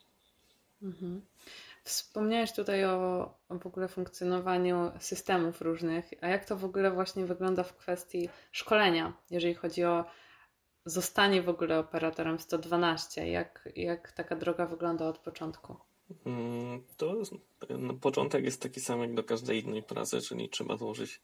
[0.83, 1.21] Mhm.
[1.85, 7.27] Wspomniałeś tutaj o, o w ogóle funkcjonowaniu systemów różnych, a jak to w ogóle właśnie
[7.27, 10.05] wygląda w kwestii szkolenia, jeżeli chodzi o
[10.85, 13.29] zostanie w ogóle operatorem 112?
[13.29, 15.77] Jak, jak taka droga wygląda od początku?
[16.27, 17.15] Mm, to
[17.79, 21.21] no, początek jest taki sam jak do każdej innej pracy, czyli trzeba złożyć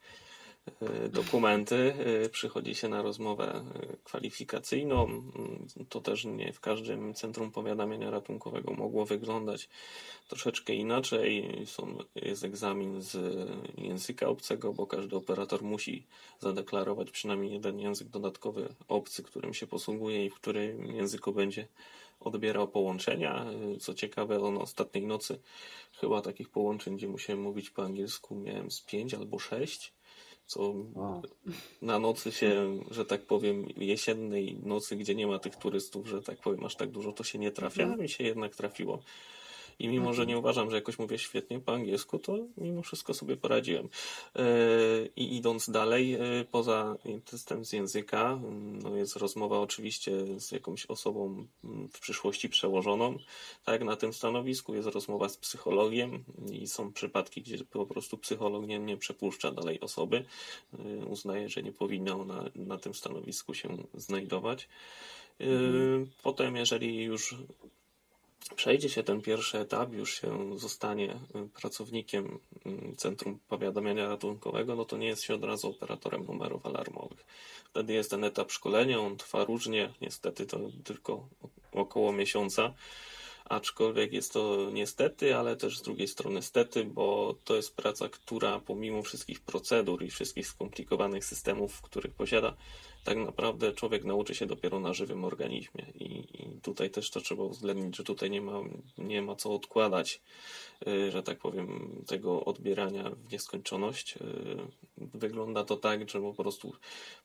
[1.11, 1.95] dokumenty,
[2.25, 5.05] e, przychodzi się na rozmowę e, kwalifikacyjną.
[5.05, 9.69] Mm, to też nie w każdym centrum powiadamiania ratunkowego mogło wyglądać
[10.29, 11.63] troszeczkę inaczej.
[11.67, 13.17] Są, jest egzamin z
[13.79, 16.07] języka obcego, bo każdy operator musi
[16.39, 21.69] zadeklarować przynajmniej jeden język dodatkowy obcy, którym się posługuje i w którym języku będzie
[22.21, 23.47] odbierał połączenia.
[23.81, 25.41] Co ciekawe, on ostatniej nocy
[26.01, 29.93] chyba takich połączeń, gdzie musiałem mówić po angielsku, miałem z pięć albo sześć
[30.51, 30.75] co
[31.83, 36.39] na nocy się, że tak powiem, jesiennej nocy, gdzie nie ma tych turystów, że tak
[36.39, 38.01] powiem, aż tak dużo to się nie trafia, mhm.
[38.01, 39.03] mi się jednak trafiło.
[39.81, 43.37] I mimo, że nie uważam, że jakoś mówię świetnie po angielsku, to mimo wszystko sobie
[43.37, 43.89] poradziłem.
[44.37, 44.43] E,
[45.17, 46.19] I idąc dalej, e,
[46.51, 46.97] poza
[47.31, 48.41] testem z języka,
[48.83, 51.47] no jest rozmowa oczywiście z jakąś osobą
[51.93, 53.19] w przyszłości przełożoną.
[53.65, 58.19] Tak jak na tym stanowisku jest rozmowa z psychologiem i są przypadki, gdzie po prostu
[58.19, 60.25] psycholog nie, nie przepuszcza dalej osoby.
[60.79, 64.69] E, uznaje, że nie powinna ona na tym stanowisku się znajdować.
[65.41, 66.11] Mhm.
[66.23, 67.37] Potem, jeżeli już
[68.57, 72.39] przejdzie się ten pierwszy etap, już się zostanie y, pracownikiem
[72.93, 77.27] y, Centrum Powiadamiania Ratunkowego, no to nie jest się od razu operatorem numerów alarmowych.
[77.71, 81.29] Wtedy jest ten etap szkolenia, on trwa różnie, niestety to tylko
[81.73, 82.75] około miesiąca,
[83.45, 88.61] aczkolwiek jest to niestety, ale też z drugiej strony stety, bo to jest praca, która
[88.61, 92.57] pomimo wszystkich procedur i wszystkich skomplikowanych systemów, których posiada,
[93.05, 95.85] tak naprawdę człowiek nauczy się dopiero na żywym organizmie.
[95.95, 96.05] I,
[96.43, 98.61] i tutaj też to trzeba uwzględnić, że tutaj nie ma,
[98.99, 100.21] nie ma co odkładać,
[100.89, 104.17] y, że tak powiem, tego odbierania w nieskończoność.
[104.17, 104.21] Y,
[104.99, 106.73] wygląda to tak, że po prostu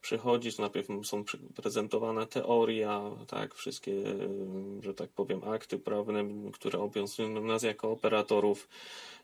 [0.00, 7.44] przychodzisz, najpierw są prezentowane teoria, tak, wszystkie, y, że tak powiem, akty prawne, które obowiązują
[7.44, 8.68] nas jako operatorów,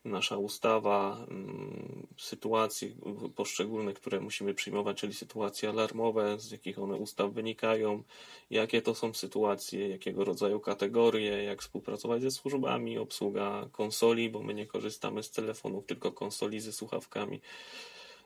[0.04, 2.88] nasza ustawa, mm, sytuacje
[3.36, 8.02] poszczególne, które musimy przyjmować, czyli sytuacje alarmowe, z jakich one ustaw wynikają,
[8.50, 14.54] jakie to są sytuacje, jakiego rodzaju kategorie, jak współpracować ze służbami, obsługa konsoli, bo my
[14.54, 17.40] nie korzystamy z telefonów, tylko konsoli ze słuchawkami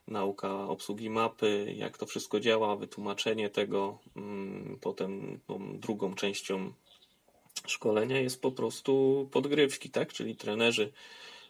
[0.08, 3.98] nauka obsługi mapy, jak to wszystko działa, wytłumaczenie tego.
[4.16, 6.72] Mm, potem tą drugą częścią
[7.66, 10.12] szkolenia jest po prostu podgrywki, tak?
[10.12, 10.92] Czyli trenerzy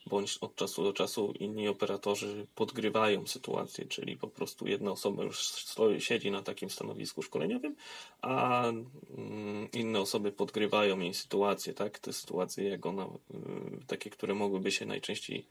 [0.06, 5.52] bądź od czasu do czasu inni operatorzy podgrywają sytuację, czyli po prostu jedna osoba już
[5.98, 7.76] siedzi na takim stanowisku szkoleniowym,
[8.22, 11.98] a mm, inne osoby podgrywają jej sytuację, tak?
[11.98, 15.46] Te sytuacje, jak ona, y, takie, które mogłyby się najczęściej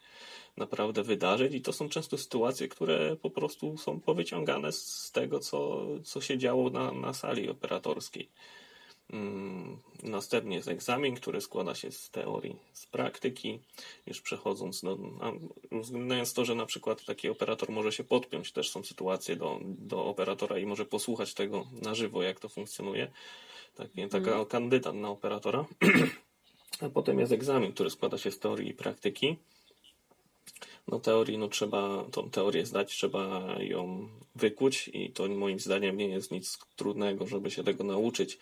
[0.58, 5.88] naprawdę wydarzyć i to są często sytuacje, które po prostu są powyciągane z tego, co,
[6.04, 8.30] co się działo na, na sali operatorskiej.
[9.14, 13.60] Mm, następnie jest egzamin, który składa się z teorii, z praktyki,
[14.08, 14.98] już przechodząc do,
[15.72, 20.06] uwzględniając to, że na przykład taki operator może się podpiąć, też są sytuacje do, do
[20.06, 23.12] operatora i może posłuchać tego na żywo, jak to funkcjonuje.
[23.76, 24.46] Tak, taka mm.
[24.46, 25.66] kandydat na operatora.
[26.82, 29.38] A potem jest egzamin, który składa się z teorii i praktyki.
[30.88, 36.08] No teorii, no trzeba tą teorię zdać, trzeba ją wykuć i to moim zdaniem nie
[36.08, 38.38] jest nic trudnego, żeby się tego nauczyć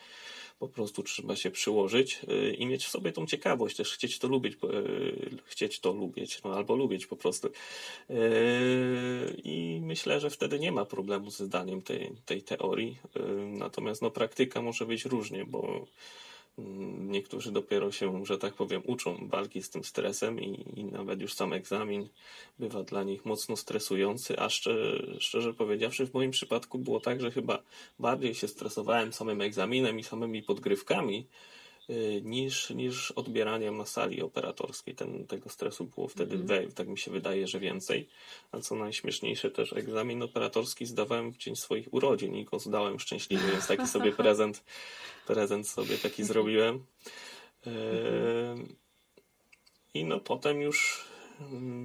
[0.68, 4.28] po prostu trzeba się przyłożyć y, i mieć w sobie tą ciekawość, też chcieć to
[4.28, 7.48] lubić, y, chcieć to lubić, no albo lubić po prostu.
[7.48, 12.98] Y, I myślę, że wtedy nie ma problemu z zdaniem tej, tej teorii.
[13.48, 15.86] Natomiast no, praktyka może być różnie, bo
[16.98, 21.34] Niektórzy dopiero się, że tak powiem, uczą walki z tym stresem i, i nawet już
[21.34, 22.10] sam egzamin
[22.60, 27.32] bywa dla nich mocno stresujący, a szczerze, szczerze powiedziawszy, w moim przypadku było tak, że
[27.32, 27.64] chyba
[28.00, 31.28] bardziej się stresowałem samym egzaminem i samymi podgrywkami,
[32.24, 34.96] niż, niż odbieraniem na sali operatorskiej.
[34.96, 36.72] Ten, tego stresu było wtedy, mm.
[36.72, 38.10] tak mi się wydaje, że więcej.
[38.52, 43.52] A co najśmieszniejsze, też egzamin operatorski zdawałem w dzień swoich urodzin i go zdałem szczęśliwie,
[43.52, 44.64] więc taki sobie prezent,
[45.28, 46.86] prezent sobie taki zrobiłem.
[47.66, 48.76] Mhm.
[49.94, 51.03] I no potem już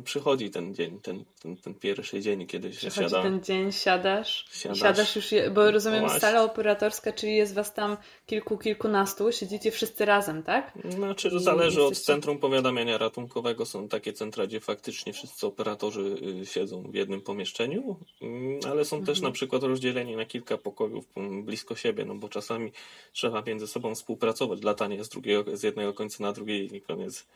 [0.04, 3.22] przychodzi ten dzień, ten, ten, ten pierwszy dzień, kiedy się przychodzi siada.
[3.22, 6.20] ten dzień, siadasz, siadasz, siadasz już, je, bo rozumiem Właśnie.
[6.20, 10.72] sala operatorska, czyli jest was tam kilku, kilkunastu, siedzicie wszyscy razem, tak?
[10.88, 12.02] Znaczy, I zależy jesteście...
[12.02, 17.20] od centrum powiadamiania ratunkowego, są takie centra, gdzie faktycznie wszyscy operatorzy y, siedzą w jednym
[17.20, 19.06] pomieszczeniu, mm, ale są mhm.
[19.06, 22.72] też na przykład rozdzieleni na kilka pokojów mm, blisko siebie, no bo czasami
[23.12, 27.26] trzeba między sobą współpracować, latanie z, drugiego, z jednego końca na drugi koniec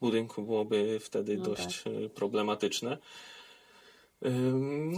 [0.00, 2.12] budynku byłoby wtedy no dość dość tak.
[2.14, 2.98] Problematyczne.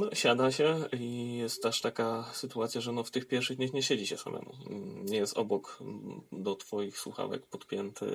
[0.01, 3.83] No, siada się i jest też taka sytuacja, że no w tych pierwszych dniach nie
[3.83, 4.53] siedzi się samemu.
[5.05, 5.79] Nie jest obok
[6.33, 8.07] do Twoich słuchawek podpięty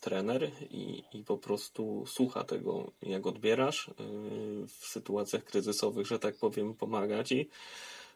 [0.00, 3.92] trener i, i po prostu słucha tego, jak odbierasz e,
[4.66, 7.48] w sytuacjach kryzysowych, że tak powiem, pomaga Ci.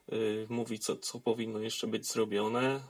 [0.09, 0.17] E,
[0.49, 2.81] mówi, co, co powinno jeszcze być zrobione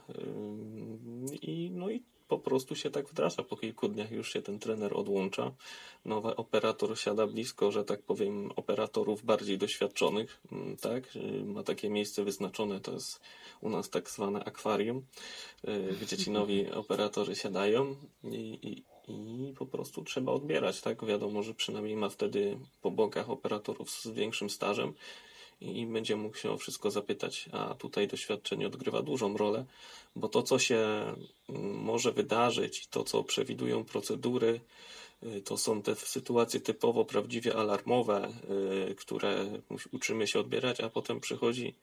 [1.41, 3.43] i, no i po prostu się tak wdraża.
[3.43, 5.51] Po kilku dniach już się ten trener odłącza.
[6.05, 10.41] Nowy operator siada blisko, że tak powiem, operatorów bardziej doświadczonych.
[10.51, 11.03] Mm, tak?
[11.45, 13.21] Ma takie miejsce wyznaczone, to jest
[13.61, 15.05] u nas tak zwane akwarium,
[15.67, 21.05] y, gdzie ci nowi operatorzy siadają i, i i po prostu trzeba odbierać, tak?
[21.05, 24.93] Wiadomo, że przynajmniej ma wtedy po bokach operatorów z większym stażem
[25.61, 29.65] i będzie mógł się o wszystko zapytać, a tutaj doświadczenie odgrywa dużą rolę,
[30.15, 30.77] bo to, co się
[31.49, 34.61] mm, może wydarzyć, to, co przewidują procedury,
[35.23, 38.31] y, to są te sytuacje typowo prawdziwie alarmowe,
[38.89, 41.75] y, które uczymy się odbierać, a potem przychodzi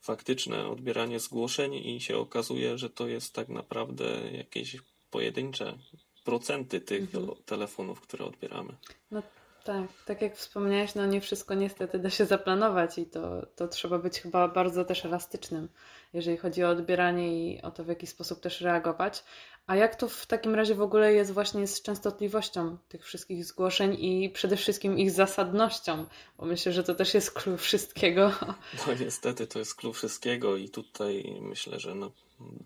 [0.00, 4.76] faktyczne odbieranie zgłoszeń i się okazuje, że to jest tak naprawdę jakieś
[5.10, 5.78] pojedyncze
[6.24, 7.42] procenty tych mhm.
[7.46, 8.76] telefonów, które odbieramy.
[9.10, 9.22] No
[9.64, 13.98] tak, tak jak wspomniałeś, no nie wszystko niestety da się zaplanować i to, to trzeba
[13.98, 15.68] być chyba bardzo też elastycznym,
[16.12, 19.24] jeżeli chodzi o odbieranie i o to, w jaki sposób też reagować.
[19.66, 23.96] A jak to w takim razie w ogóle jest właśnie z częstotliwością tych wszystkich zgłoszeń
[24.00, 26.06] i przede wszystkim ich zasadnością?
[26.38, 28.32] Bo myślę, że to też jest klucz wszystkiego.
[28.86, 32.12] No niestety to jest klucz wszystkiego i tutaj myślę, że no,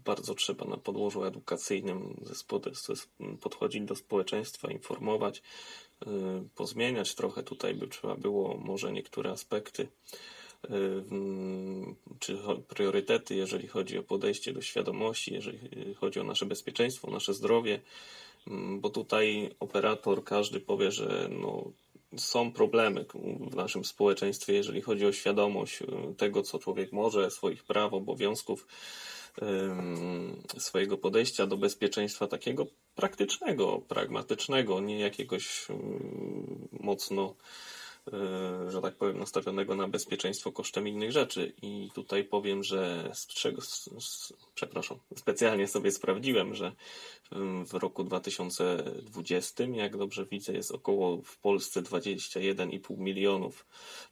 [0.05, 2.25] bardzo trzeba na podłożu edukacyjnym
[3.41, 5.43] podchodzić do społeczeństwa, informować,
[6.55, 7.43] pozmieniać trochę.
[7.43, 10.69] Tutaj by trzeba było może niektóre aspekty y,
[12.19, 17.81] czy priorytety, jeżeli chodzi o podejście do świadomości, jeżeli chodzi o nasze bezpieczeństwo, nasze zdrowie,
[18.47, 21.73] mm, bo tutaj operator każdy powie, że no,
[22.17, 23.05] są problemy
[23.51, 25.83] w naszym społeczeństwie, jeżeli chodzi o świadomość
[26.17, 28.67] tego, co człowiek może, swoich praw, obowiązków
[30.59, 35.67] swojego podejścia do bezpieczeństwa takiego praktycznego, pragmatycznego, nie jakiegoś
[36.81, 37.35] mocno,
[38.13, 41.53] e, że tak powiem, nastawionego na bezpieczeństwo kosztem innych rzeczy.
[41.63, 46.73] I tutaj powiem, że z czego, z, przepraszam, specjalnie sobie sprawdziłem, że
[47.65, 53.67] w roku 2020, jak dobrze widzę, jest około w Polsce 21,5 milionów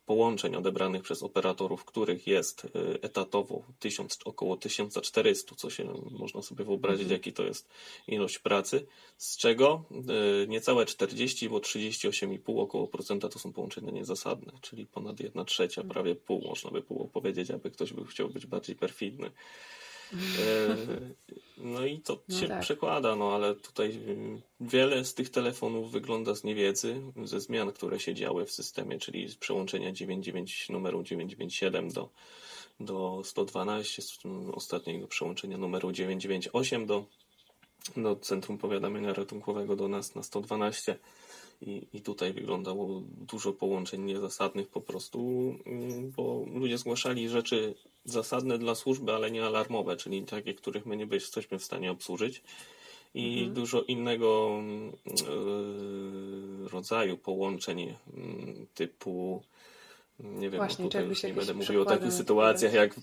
[0.06, 2.68] połączeń odebranych przez operatorów, których jest y,
[3.02, 7.18] etatowo 1000, około 1400, co się można sobie wyobrazić, mhm.
[7.18, 7.68] jaki to jest
[8.06, 9.84] ilość pracy, z czego
[10.44, 15.80] y, niecałe 40, bo 38,5 około procenta to są połączenia niezasadne, czyli ponad 1 trzecia,
[15.80, 15.94] mhm.
[15.94, 19.30] prawie pół, można by było powiedzieć, aby ktoś by chciał być bardziej perfidny.
[20.12, 20.76] E,
[21.56, 22.60] no i to no się tak.
[22.60, 28.00] przekłada, no ale tutaj y, wiele z tych telefonów wygląda z niewiedzy, ze zmian, które
[28.00, 32.08] się działy w systemie, czyli z przełączenia 99 numeru 997 do,
[32.80, 34.18] do 112, z
[34.52, 37.04] ostatniego przełączenia numeru 998 do,
[37.96, 40.98] do Centrum Powiadamiania Ratunkowego do nas na 112
[41.60, 45.18] i, I tutaj wyglądało dużo połączeń niezasadnych po prostu,
[45.66, 50.96] mm, bo ludzie zgłaszali rzeczy zasadne dla służby, ale nie alarmowe, czyli takie, których my
[50.96, 52.42] nie jesteśmy w stanie obsłużyć.
[53.14, 53.54] I mhm.
[53.54, 54.60] dużo innego
[55.06, 57.96] yy, rodzaju połączeń yy,
[58.74, 59.42] typu
[60.20, 62.94] nie wiem, Właśnie, tutaj nie będę mówił o takich sytuacjach jak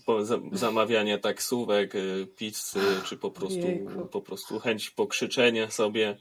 [0.52, 3.66] zamawianie taksówek, y, pizzy, czy po prostu,
[4.10, 6.16] po prostu chęć pokrzyczenia sobie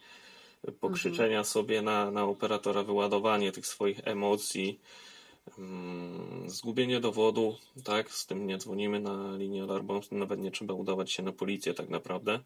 [0.71, 1.45] pokrzyczenia mhm.
[1.45, 4.80] sobie na, na operatora, wyładowanie tych swoich emocji,
[5.58, 11.12] mm, zgubienie dowodu, tak, z tym nie dzwonimy na linię alarmową, nawet nie trzeba udawać
[11.12, 12.39] się na policję tak naprawdę.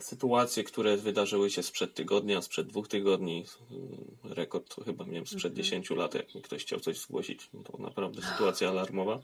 [0.00, 3.44] Sytuacje, które wydarzyły się sprzed tygodnia, sprzed dwóch tygodni,
[4.24, 5.64] rekord to chyba miałem sprzed mhm.
[5.64, 9.20] 10 lat, jak mi ktoś chciał coś zgłosić, to naprawdę sytuacja alarmowa.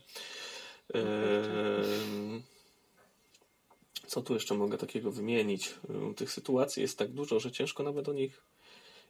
[4.06, 5.74] Co tu jeszcze mogę takiego wymienić?
[6.16, 8.44] Tych sytuacji jest tak dużo, że ciężko nawet o nich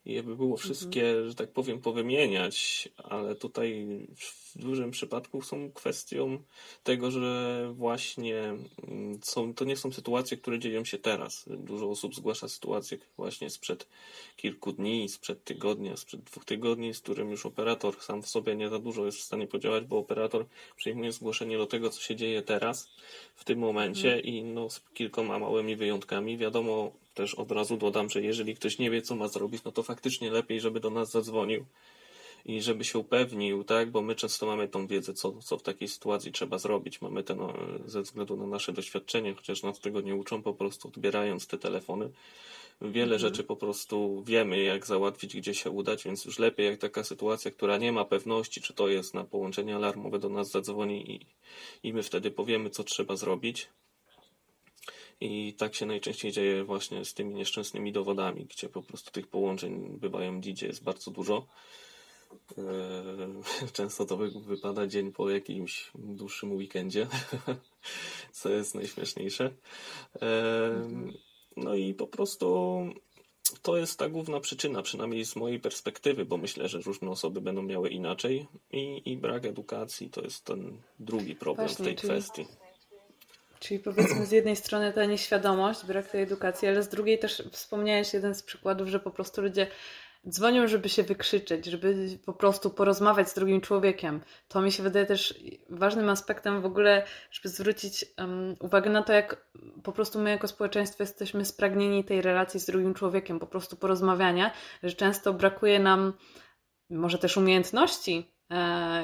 [0.06, 1.28] je by było wszystkie, mhm.
[1.28, 3.86] że tak powiem, powymieniać, ale tutaj
[4.16, 6.38] w dużym przypadku są kwestią
[6.82, 8.56] tego, że właśnie
[8.88, 11.44] mm, są, to nie są sytuacje, które dzieją się teraz.
[11.46, 13.88] Dużo osób zgłasza sytuacje właśnie sprzed
[14.36, 18.68] kilku dni, sprzed tygodnia, sprzed dwóch tygodni, z którym już operator sam w sobie nie
[18.68, 22.42] za dużo jest w stanie podziałać, bo operator przyjmuje zgłoszenie do tego, co się dzieje
[22.42, 22.90] teraz,
[23.34, 24.24] w tym momencie mhm.
[24.34, 26.38] i no, z kilkoma małymi wyjątkami.
[26.38, 29.82] Wiadomo, też od razu dodam, że jeżeli ktoś nie wie, co ma zrobić, no to
[29.82, 31.64] faktycznie lepiej, żeby do nas zadzwonił
[32.44, 35.88] i żeby się upewnił, tak, bo my często mamy tą wiedzę, co, co w takiej
[35.88, 37.00] sytuacji trzeba zrobić.
[37.02, 37.54] Mamy ten, no,
[37.86, 42.10] ze względu na nasze doświadczenie, chociaż nas tego nie uczą, po prostu odbierając te telefony.
[42.80, 43.20] Wiele mhm.
[43.20, 47.50] rzeczy po prostu wiemy, jak załatwić, gdzie się udać, więc już lepiej, jak taka sytuacja,
[47.50, 51.26] która nie ma pewności, czy to jest na połączenie alarmowe, do nas zadzwoni i,
[51.88, 53.68] i my wtedy powiemy, co trzeba zrobić.
[55.24, 59.98] I tak się najczęściej dzieje właśnie z tymi nieszczęsnymi dowodami, gdzie po prostu tych połączeń
[60.00, 61.46] bywają gdzie jest bardzo dużo.
[62.58, 62.62] Eee,
[63.72, 67.06] często to wypada dzień po jakimś dłuższym weekendzie,
[68.38, 69.50] co jest najśmieszniejsze.
[70.20, 71.12] Eee,
[71.56, 72.78] no i po prostu
[73.62, 77.62] to jest ta główna przyczyna, przynajmniej z mojej perspektywy, bo myślę, że różne osoby będą
[77.62, 82.46] miały inaczej i, i brak edukacji to jest ten drugi problem Właśnie, w tej kwestii.
[83.64, 88.14] Czyli powiedzmy z jednej strony ta nieświadomość, brak tej edukacji, ale z drugiej też wspomniałeś
[88.14, 89.66] jeden z przykładów, że po prostu ludzie
[90.28, 94.20] dzwonią, żeby się wykrzyczeć, żeby po prostu porozmawiać z drugim człowiekiem.
[94.48, 99.12] To mi się wydaje też ważnym aspektem w ogóle, żeby zwrócić um, uwagę na to,
[99.12, 99.46] jak
[99.82, 104.50] po prostu my jako społeczeństwo jesteśmy spragnieni tej relacji z drugim człowiekiem, po prostu porozmawiania,
[104.82, 106.12] że często brakuje nam
[106.90, 108.33] może też umiejętności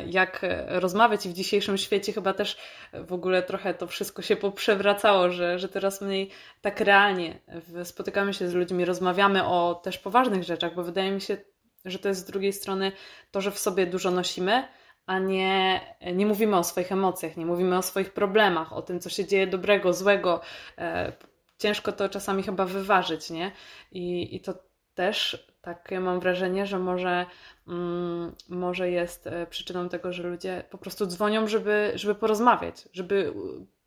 [0.06, 2.56] jak rozmawiać i w dzisiejszym świecie chyba też
[2.92, 7.38] w ogóle trochę to wszystko się poprzewracało, że, że teraz mniej tak realnie
[7.84, 11.36] spotykamy się z ludźmi, rozmawiamy o też poważnych rzeczach, bo wydaje mi się,
[11.84, 12.92] że to jest z drugiej strony
[13.30, 14.68] to, że w sobie dużo nosimy,
[15.06, 15.80] a nie,
[16.14, 19.46] nie mówimy o swoich emocjach, nie mówimy o swoich problemach, o tym, co się dzieje
[19.46, 20.40] dobrego, złego.
[20.78, 21.12] E,
[21.58, 23.52] ciężko to czasami chyba wyważyć, nie?
[23.92, 24.54] I, i to
[24.94, 27.26] też takie mam wrażenie, że może,
[27.68, 33.32] mm, może jest e, przyczyną tego, że ludzie po prostu dzwonią, żeby, żeby porozmawiać, żeby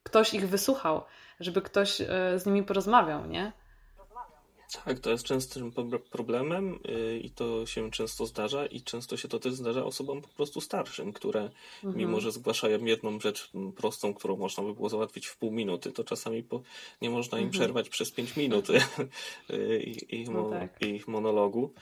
[0.04, 1.04] ktoś ich wysłuchał,
[1.40, 2.06] żeby ktoś e,
[2.40, 3.52] z nimi porozmawiał, nie?
[4.86, 5.72] Tak, to jest częstym
[6.12, 10.28] problemem y, i to się często zdarza i często się to też zdarza osobom po
[10.28, 11.50] prostu starszym, które
[11.84, 11.98] mhm.
[11.98, 16.04] mimo, że zgłaszają jedną rzecz prostą, którą można by było załatwić w pół minuty, to
[16.04, 16.62] czasami po,
[17.02, 17.60] nie można im mhm.
[17.60, 18.68] przerwać przez pięć minut
[19.50, 20.82] y, ich, ich, no tak.
[20.82, 21.74] ich monologu.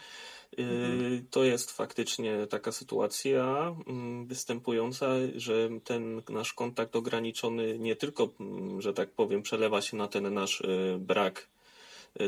[0.60, 1.28] Y, mhm.
[1.32, 8.82] To jest faktycznie taka sytuacja mm, występująca, że ten nasz kontakt ograniczony nie tylko, mm,
[8.82, 10.64] że tak powiem, przelewa się na ten nasz
[11.00, 11.48] brak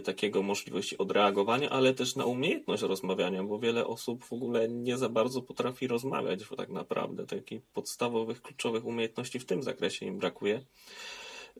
[0.04, 5.10] takiego możliwości odreagowania, ale też na umiejętność rozmawiania, bo wiele osób w ogóle nie za
[5.10, 10.66] bardzo potrafi rozmawiać, bo tak naprawdę takich podstawowych, kluczowych umiejętności w tym zakresie im brakuje.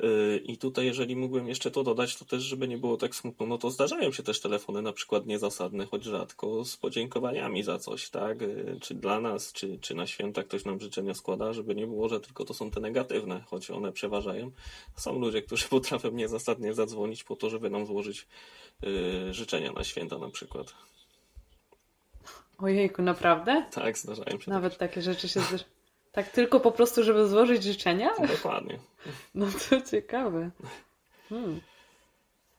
[0.04, 3.46] Y, I tutaj, jeżeli mógłbym jeszcze to dodać, to też, żeby nie było tak smutno,
[3.46, 8.10] no to zdarzają się też telefony na przykład niezasadne, choć rzadko, z podziękowaniami za coś,
[8.10, 8.42] tak?
[8.42, 12.10] Y, czy dla nas, czy, czy na święta ktoś nam życzenia składa, żeby nie było,
[12.10, 14.52] że tylko to są te negatywne, choć one przeważają.
[14.96, 18.28] Są ludzie, którzy potrafią niezasadnie zadzwonić po to, żeby nam złożyć
[18.82, 20.74] yy, życzenia na święta na przykład.
[22.58, 23.66] Ojejku, naprawdę?
[23.72, 24.52] Tak, zdarzają się.
[24.52, 25.73] Nawet takie rzeczy się zdarzają.
[26.14, 28.10] Tak tylko po prostu, żeby złożyć życzenia?
[28.28, 28.80] Dokładnie.
[29.36, 30.52] No to ciekawe.
[31.30, 31.62] Hmm.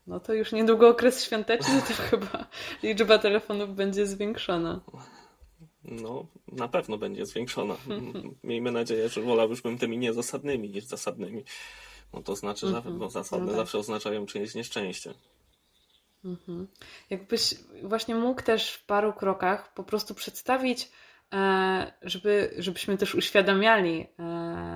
[0.06, 2.46] No to już niedługo okres świąteczny, to chyba
[2.82, 4.80] liczba telefonów będzie zwiększona.
[5.84, 7.76] No, na pewno będzie zwiększona.
[8.44, 11.44] Miejmy nadzieję, że wolałbym tymi niezasadnymi niż zasadnymi.
[12.12, 13.10] No to znaczy, że -hmm.
[13.10, 13.60] zasadne no tak.
[13.60, 15.14] zawsze oznaczają czyjeś nieszczęście.
[16.24, 16.68] Mhm.
[17.10, 20.90] Jakbyś właśnie mógł też w paru krokach po prostu przedstawić
[22.02, 24.22] żeby, żebyśmy też uświadamiali e,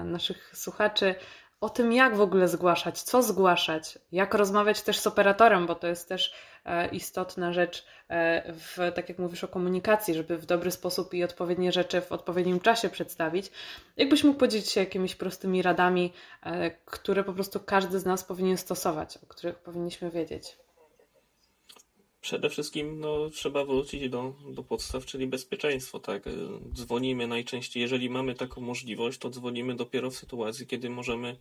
[0.05, 1.14] naszych słuchaczy
[1.61, 5.86] o tym, jak w ogóle zgłaszać, co zgłaszać, jak rozmawiać też z operatorem, bo to
[5.86, 6.32] jest też
[6.64, 7.86] e, istotna rzecz,
[8.46, 12.61] w, tak jak mówisz o komunikacji, żeby w dobry sposób i odpowiednie rzeczy w odpowiednim
[12.61, 13.51] czasie przedstawić.
[13.96, 16.12] Jakbyś mógł podzielić się jakimiś prostymi radami,
[16.84, 20.57] które po prostu każdy z nas powinien stosować, o których powinniśmy wiedzieć?
[22.20, 26.00] Przede wszystkim no, trzeba wrócić do, do podstaw, czyli bezpieczeństwo.
[26.00, 26.22] Tak?
[26.74, 31.36] Dzwonimy najczęściej, jeżeli mamy taką możliwość, to dzwonimy dopiero w sytuacji, kiedy możemy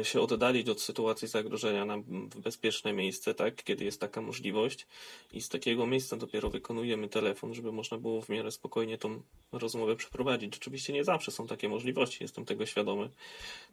[0.00, 1.98] y, się oddalić od sytuacji zagrożenia na,
[2.36, 4.86] bezpieczne miejsce, tak, kiedy jest taka możliwość
[5.32, 9.22] i z takiego miejsca dopiero wykonujemy telefon, żeby można było w miarę spokojnie tą
[9.52, 10.56] rozmowę przeprowadzić.
[10.56, 13.10] Oczywiście nie zawsze są takie możliwości, jestem tego świadomy.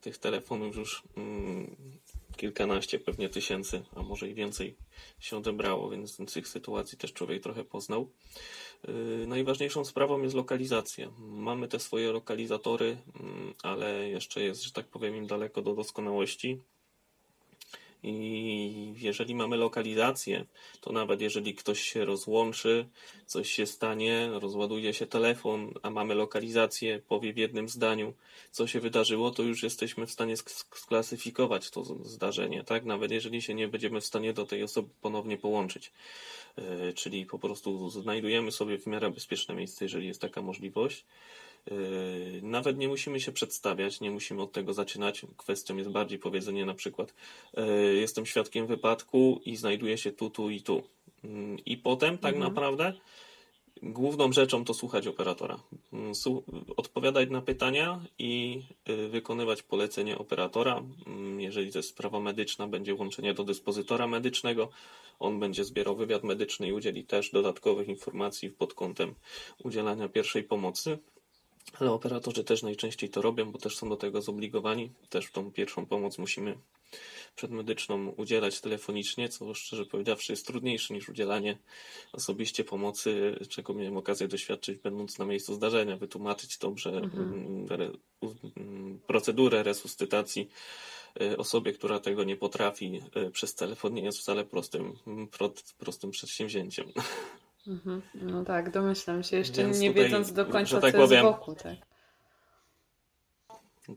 [0.01, 1.76] Tych telefonów już mm,
[2.38, 4.76] kilkanaście pewnie tysięcy, a może i więcej
[5.20, 8.12] się odebrało, więc tych sytuacji też człowiek trochę poznał.
[8.88, 11.12] Yy, najważniejszą sprawą jest lokalizacja.
[11.20, 16.62] Mamy te swoje lokalizatory, mm, ale jeszcze jest, że tak powiem, im daleko do doskonałości.
[18.04, 20.45] I jeżeli mamy lokalizację,
[20.82, 22.88] to nawet jeżeli ktoś się rozłączy,
[23.26, 28.14] coś się stanie, rozładuje się telefon, a mamy lokalizację, powie w jednym zdaniu,
[28.52, 32.86] co się wydarzyło, to już jesteśmy w stanie sklasyfikować to zdarzenie, tak?
[32.86, 35.91] Nawet jeżeli się nie będziemy w stanie do tej osoby ponownie połączyć.
[36.58, 41.06] Yy, czyli po prostu znajdujemy sobie w miarę bezpieczne miejsce, jeżeli jest taka możliwość.
[41.72, 45.26] Yy, nawet nie musimy się przedstawiać, nie musimy od tego zaczynać.
[45.38, 47.13] Kwestią jest bardziej powiedzenie na przykład
[47.57, 50.84] yy, jestem świadkiem wypadku i znajduję się tu, tu i tu.
[51.24, 51.30] Yy,
[51.65, 52.53] I potem tak mhm.
[52.53, 52.93] naprawdę
[53.84, 55.59] główną rzeczą to słuchać operatora.
[56.78, 58.61] Odpowiadać na pytania i
[59.09, 60.84] wykonywać polecenie operatora.
[61.38, 64.70] Jeżeli to jest sprawa medyczna, będzie łączenie do dyspozytora medycznego.
[65.20, 69.15] On będzie zbierał wywiad medyczny i udzieli też dodatkowych informacji pod kątem
[69.63, 70.97] udzielania pierwszej pomocy.
[71.80, 74.91] Ale operatorzy też najczęściej to robią, bo też są do tego zobligowani.
[75.09, 76.57] Też tą pierwszą pomoc musimy
[77.36, 81.57] przedmedyczną udzielać telefonicznie, co szczerze powiedziawszy jest trudniejsze niż udzielanie
[82.13, 87.68] osobiście pomocy, czego miałem okazję doświadczyć będąc na miejscu zdarzenia, wytłumaczyć dobrze mhm.
[88.57, 90.49] Mm, procedurę resuscytacji
[91.22, 94.93] y, osobie, która tego nie potrafi y, przez telefon nie jest wcale prostym,
[95.80, 96.91] prostym przedsięwzięciem.
[97.68, 98.01] Mhm.
[98.13, 101.38] No tak, domyślam się, jeszcze Więc nie tutaj, wiedząc do końca, tak co powiem, jest
[101.38, 101.55] wokół.
[101.55, 101.78] Tak.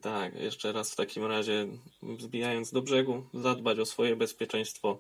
[0.01, 1.67] tak, jeszcze raz w takim razie,
[2.19, 4.99] zbijając do brzegu, zadbać o swoje bezpieczeństwo,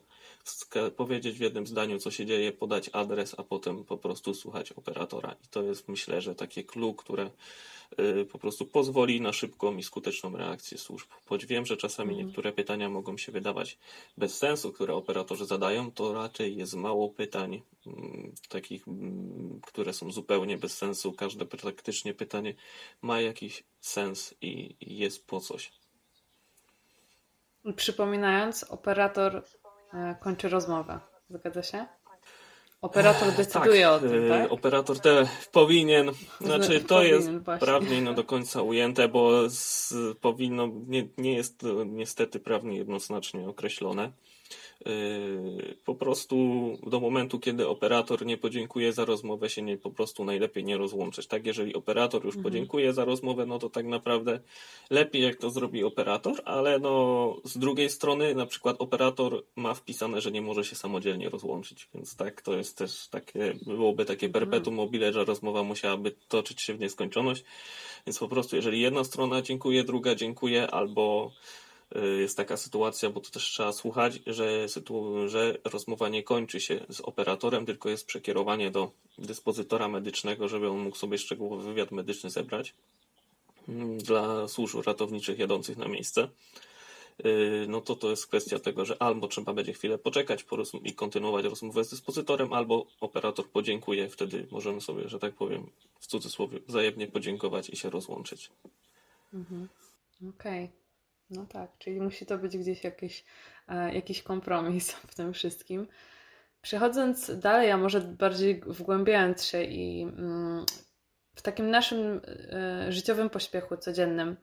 [0.96, 5.36] powiedzieć w jednym zdaniu, co się dzieje, podać adres, a potem po prostu słuchać operatora.
[5.44, 7.30] I to jest, myślę, że takie clue, które
[8.32, 11.08] po prostu pozwoli na szybką i skuteczną reakcję służb.
[11.26, 12.26] Choć wiem, że czasami mhm.
[12.26, 13.78] niektóre pytania mogą się wydawać
[14.16, 20.12] bez sensu, które operatorzy zadają, to raczej jest mało pytań mm, takich, mm, które są
[20.12, 21.12] zupełnie bez sensu.
[21.12, 22.54] Każde praktycznie pytanie
[23.02, 25.72] ma jakiś sens i jest po coś.
[27.76, 29.44] Przypominając, operator
[29.92, 31.00] e, kończy rozmowę.
[31.30, 31.86] Zgadza się?
[32.80, 34.52] Operator decyduje tak, o tym, tak?
[34.52, 36.10] Operator te powinien,
[36.40, 37.66] znaczy to powinien, jest właśnie.
[37.66, 44.12] prawnie no do końca ujęte, bo z, powinno, nie, nie jest niestety prawnie jednoznacznie określone.
[44.86, 46.36] Yy, po prostu
[46.86, 51.26] do momentu, kiedy operator nie podziękuje za rozmowę, się nie, po prostu najlepiej nie rozłączyć.
[51.26, 52.42] Tak, jeżeli operator już Mhm.
[52.52, 54.40] podziękuje za rozmowę, no to tak naprawdę
[54.90, 60.20] lepiej jak to zrobi operator, ale no z drugiej strony na przykład operator ma wpisane,
[60.20, 64.76] że nie może się samodzielnie rozłączyć, więc tak, to jest też takie, byłoby takie perpetuum
[64.76, 67.44] mobile, że rozmowa musiałaby toczyć się w nieskończoność,
[68.06, 71.30] więc po prostu jeżeli jedna strona dziękuje, druga dziękuję, albo
[72.18, 74.66] jest taka sytuacja, bo to też trzeba słuchać, że,
[75.26, 80.78] że rozmowa nie kończy się z operatorem, tylko jest przekierowanie do dyspozytora medycznego, żeby on
[80.78, 82.74] mógł sobie szczegółowy wywiad medyczny zebrać
[83.68, 86.28] mm, dla służb ratowniczych jadących na miejsce.
[87.24, 90.44] Yy, No to to jest kwestia tego, że albo trzeba będzie chwilę poczekać
[90.84, 95.70] i kontynuować rozmowę z dyspozytorem, albo operator podziękuje, wtedy możemy sobie, że tak powiem,
[96.00, 98.50] w cudzysłowie wzajemnie podziękować i się rozłączyć.
[100.28, 100.79] Okej.
[101.30, 103.24] No tak, czyli musi to być gdzieś jakiś,
[103.68, 105.86] e, jakiś kompromis w tym wszystkim.
[106.62, 110.64] Przechodząc dalej, a może bardziej wgłębiając się i mm,
[111.34, 112.20] w takim naszym
[112.52, 114.36] e, życiowym pośpiechu codziennym,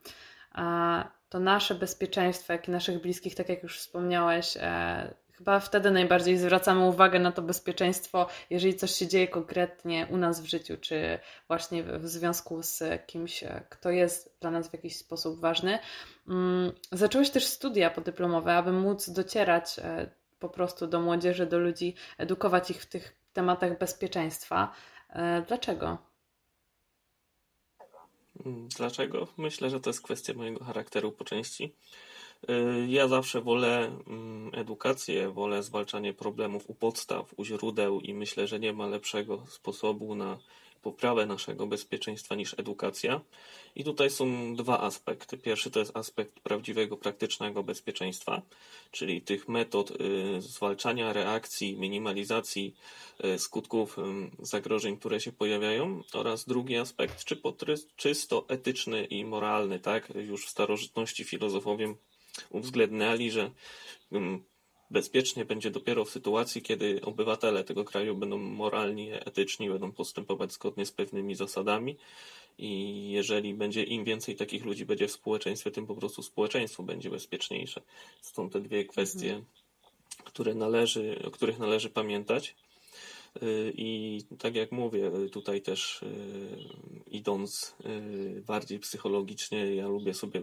[1.30, 6.38] to nasze bezpieczeństwo, jak i naszych bliskich, tak jak już wspomniałeś, e, chyba wtedy najbardziej
[6.38, 11.20] zwracamy uwagę na to bezpieczeństwo, jeżeli coś się dzieje konkretnie u nas w życiu, czy
[11.48, 15.80] właśnie w, związku z kimś, kto jest dla nas w jakiś sposób ważny.
[16.28, 20.10] Mm, Zacząłeś też studia podyplomowe, aby móc docierać e,
[20.40, 24.74] po prostu do młodzieży, do ludzi, edukować ich w tych tematach bezpieczeństwa.
[25.10, 25.98] E, Dlaczego?
[28.78, 29.28] Dlaczego?
[29.38, 31.74] Myślę, że to jest kwestia mojego charakteru po części.
[32.48, 38.48] Yy, Ja zawsze wolę mm, edukację, wolę zwalczanie problemów u podstaw, u źródeł i myślę,
[38.48, 40.38] że nie ma lepszego sposobu na
[40.82, 43.22] poprawę naszego bezpieczeństwa niż edukacja.
[43.76, 45.38] I tutaj są dwa aspekty.
[45.38, 48.42] Pierwszy to jest aspekt prawdziwego, praktycznego bezpieczeństwa,
[48.92, 52.76] czyli tych metod y, zwalczania reakcji, minimalizacji
[53.26, 54.02] y, skutków y,
[54.40, 57.42] zagrożeń, które się pojawiają, oraz drugi aspekt, czy
[57.96, 60.14] czysto etyczny i moralny, tak?
[60.16, 61.96] Już w starożytności filozofowie
[62.50, 63.52] uwzględniali, że
[64.12, 64.44] mm,
[64.90, 70.86] bezpiecznie będzie dopiero w sytuacji, kiedy obywatele tego kraju będą moralni, etyczni, będą postępować zgodnie
[70.86, 71.98] z pewnymi zasadami.
[72.58, 77.10] I jeżeli będzie im więcej takich ludzi będzie w społeczeństwie, tym po prostu społeczeństwo będzie
[77.10, 77.82] bezpieczniejsze.
[78.22, 79.42] Stąd te dwie kwestie,
[80.24, 82.56] które należy, o których należy pamiętać.
[83.44, 86.08] Y, I tak jak mówię, tutaj też y,
[87.12, 90.42] idąc y, bardziej psychologicznie, ja lubię sobie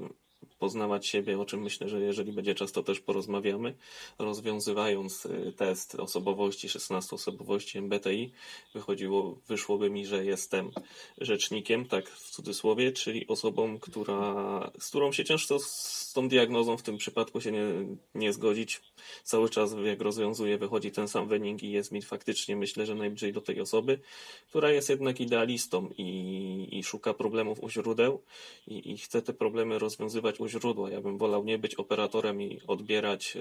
[0.58, 3.74] poznawać siebie, o czym myślę, że jeżeli będzie czas, to też porozmawiamy.
[4.18, 8.32] Rozwiązywając y, test osobowości, 16 osobowości MBTI,
[8.74, 10.70] wychodziło, wyszłoby mi, że jestem
[11.18, 16.82] rzecznikiem, tak w cudzysłowie, czyli osobą, która, z którą się ciężko z tą diagnozą w
[16.82, 17.64] tym przypadku się nie,
[18.14, 18.80] nie zgodzić.
[19.24, 23.32] Cały czas, jak rozwiązuję, wychodzi ten sam wynik i jest mi faktycznie, myślę, że najbliżej
[23.32, 23.98] do tej osoby,
[24.48, 28.22] która jest jednak idealistą i, i szuka problemów u źródeł
[28.66, 30.90] i, i chce te problemy rozwiązywać źródła.
[30.90, 33.40] Ja bym wolał nie być operatorem i odbierać e,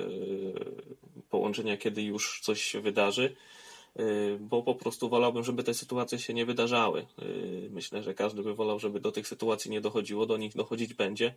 [1.29, 3.35] połączenia, kiedy już coś się wydarzy,
[4.39, 6.99] bo po prostu wolałbym, żeby te sytuacje się nie wydarzały.
[7.01, 7.25] E,
[7.69, 11.33] Myślę, że każdy by wolał, żeby do tych sytuacji nie dochodziło, do nich dochodzić będzie,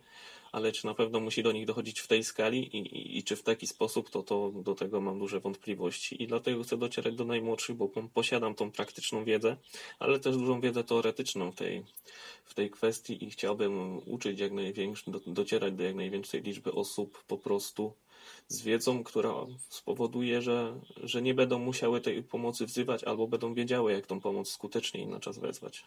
[0.51, 3.35] ale czy na pewno musi do nich dochodzić w tej skali i, i, i czy
[3.35, 7.25] w taki sposób, to, to do tego mam duże wątpliwości i dlatego chcę docierać do
[7.25, 9.57] najmłodszych, bo posiadam tą praktyczną wiedzę,
[9.99, 11.83] ale też dużą wiedzę teoretyczną w tej,
[12.45, 17.23] w tej kwestii i chciałbym uczyć jak największy, do, docierać do jak największej liczby osób
[17.27, 17.93] po prostu
[18.47, 19.33] z wiedzą, która
[19.69, 24.49] spowoduje, że, że nie będą musiały tej pomocy wzywać albo będą wiedziały, jak tą pomoc
[24.49, 25.85] skuteczniej na czas wezwać.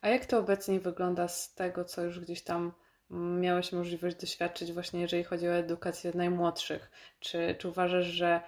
[0.00, 2.72] A jak to obecnie wygląda z tego, co już gdzieś tam
[3.40, 6.90] miałeś możliwość doświadczyć, właśnie jeżeli chodzi o edukację najmłodszych?
[7.20, 8.40] Czy, czy uważasz, że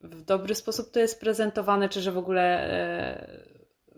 [0.00, 3.44] w dobry sposób to jest prezentowane, czy że w ogóle e,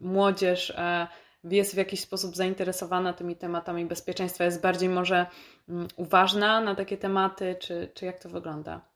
[0.00, 1.09] młodzież e,
[1.45, 5.26] jest w jakiś sposób zainteresowana tymi tematami bezpieczeństwa, jest bardziej może
[5.68, 8.93] mm, uważna na takie tematy, czy, czy jak to wygląda?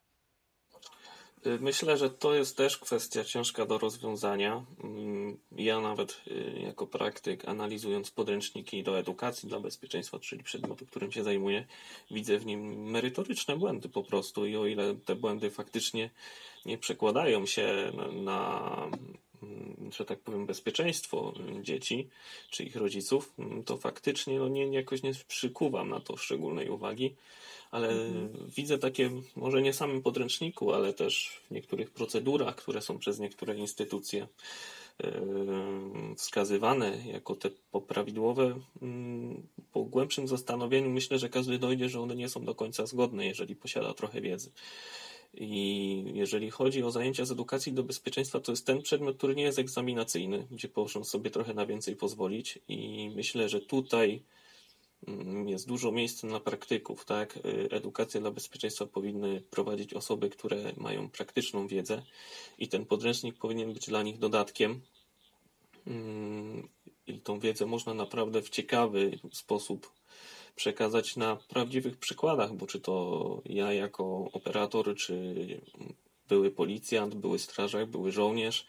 [1.46, 4.64] Y, Myślę, że to jest też kwestia ciężka do rozwiązania.
[4.84, 11.12] Mm, Ja nawet y, jako praktyk, analizując podręczniki do edukacji dla bezpieczeństwa, czyli przedmiotu, którym
[11.12, 11.66] się zajmuję,
[12.10, 16.10] widzę w nim merytoryczne błędy po prostu i o ile te błędy faktycznie
[16.66, 18.70] nie przekładają się na,
[19.96, 22.08] że tak powiem, bezpieczeństwo dzieci
[22.50, 27.14] czy ich rodziców, mm, to faktycznie no nie, jakoś nie przykuwam na to szczególnej uwagi,
[27.70, 28.50] ale mhm.
[28.56, 33.56] widzę takie, może nie samym podręczniku, ale też w niektórych procedurach, które są przez niektóre
[33.56, 34.26] instytucje
[36.16, 42.28] wskazywane jako te poprawidłowe, mm, po głębszym zastanowieniu myślę, że każdy dojdzie, że one nie
[42.28, 44.50] są do końca zgodne, jeżeli posiada trochę wiedzy.
[45.34, 49.42] I jeżeli chodzi o zajęcia z edukacji do bezpieczeństwa, to jest ten przedmiot, który nie
[49.42, 52.58] jest egzaminacyjny, gdzie proszę sobie trochę na więcej pozwolić.
[52.68, 54.22] I myślę, że tutaj
[55.08, 57.38] mm, jest dużo miejsca na praktyków, tak?
[57.70, 62.02] Edukację dla bezpieczeństwa powinny prowadzić osoby, które mają praktyczną wiedzę
[62.58, 64.80] i ten podręcznik powinien być dla nich dodatkiem.
[65.86, 66.68] Mm,
[67.06, 69.90] I tą wiedzę można naprawdę w ciekawy sposób
[70.56, 75.46] przekazać na prawdziwych przykładach, bo czy to ja jako operator, czy
[76.28, 78.66] były policjant, były strażak, były żołnierz,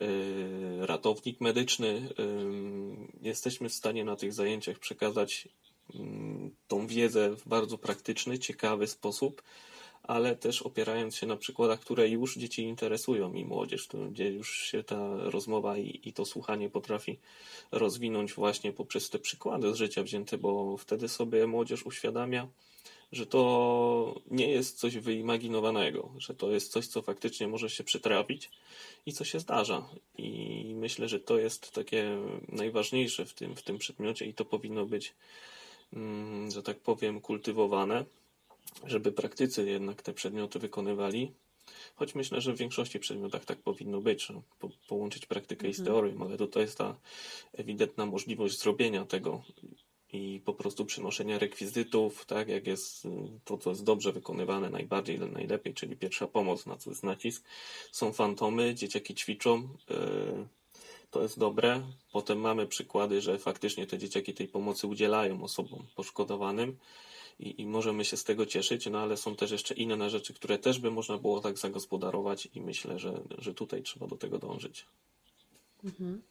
[0.00, 5.48] yy, ratownik medyczny, yy, jesteśmy w stanie na tych zajęciach przekazać
[5.94, 6.00] yy,
[6.68, 9.42] tą wiedzę w bardzo praktyczny, ciekawy sposób,
[10.08, 14.82] ale też opierając się na przykładach, które już dzieci interesują i młodzież, gdzie już się
[14.82, 17.18] ta rozmowa i, i to słuchanie potrafi
[17.72, 22.48] rozwinąć właśnie poprzez te przykłady z życia wzięte, bo wtedy sobie młodzież uświadamia,
[23.12, 28.50] że to nie jest coś wyimaginowanego, że to jest coś, co faktycznie może się przytrafić
[29.06, 29.88] i co się zdarza.
[30.18, 34.86] I myślę, że to jest takie najważniejsze w tym, w tym przedmiocie i to powinno
[34.86, 35.14] być,
[35.92, 38.04] mm, że tak powiem, kultywowane
[38.84, 41.32] żeby praktycy jednak te przedmioty wykonywali.
[41.94, 45.70] Choć myślę, że w większości przedmiotach tak powinno być, że po, połączyć praktykę mhm.
[45.70, 45.94] i z mhm.
[45.94, 46.96] teorią, ale tutaj jest ta
[47.52, 49.42] ewidentna możliwość zrobienia tego
[50.12, 53.08] i po prostu przynoszenia rekwizytów, tak jak jest
[53.44, 57.44] to, co jest dobrze wykonywane, najbardziej, najlepiej, czyli pierwsza pomoc, na co jest nacisk.
[57.92, 60.48] Są fantomy, dzieciaki ćwiczą, yy,
[61.10, 61.82] to jest dobre.
[62.12, 66.76] Potem mamy przykłady, że faktycznie te dzieciaki tej pomocy udzielają osobom poszkodowanym
[67.38, 70.58] i, i możemy się z tego cieszyć, no ale są też jeszcze inne rzeczy, które
[70.58, 74.86] też by można było tak zagospodarować i myślę, że, że tutaj trzeba do tego dążyć.
[75.84, 76.22] Mhm.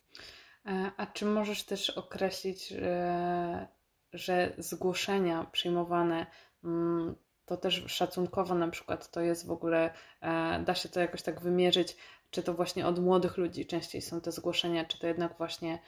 [0.66, 3.68] E, a czy możesz też określić, że,
[4.14, 6.26] że zgłoszenia przyjmowane
[6.64, 11.22] mm, to też szacunkowo na przykład to jest w ogóle, e, da się to jakoś
[11.22, 11.98] tak wymierzyć,
[12.32, 15.80] czy to właśnie od młodych ludzi częściej są te zgłoszenia, czy to jednak właśnie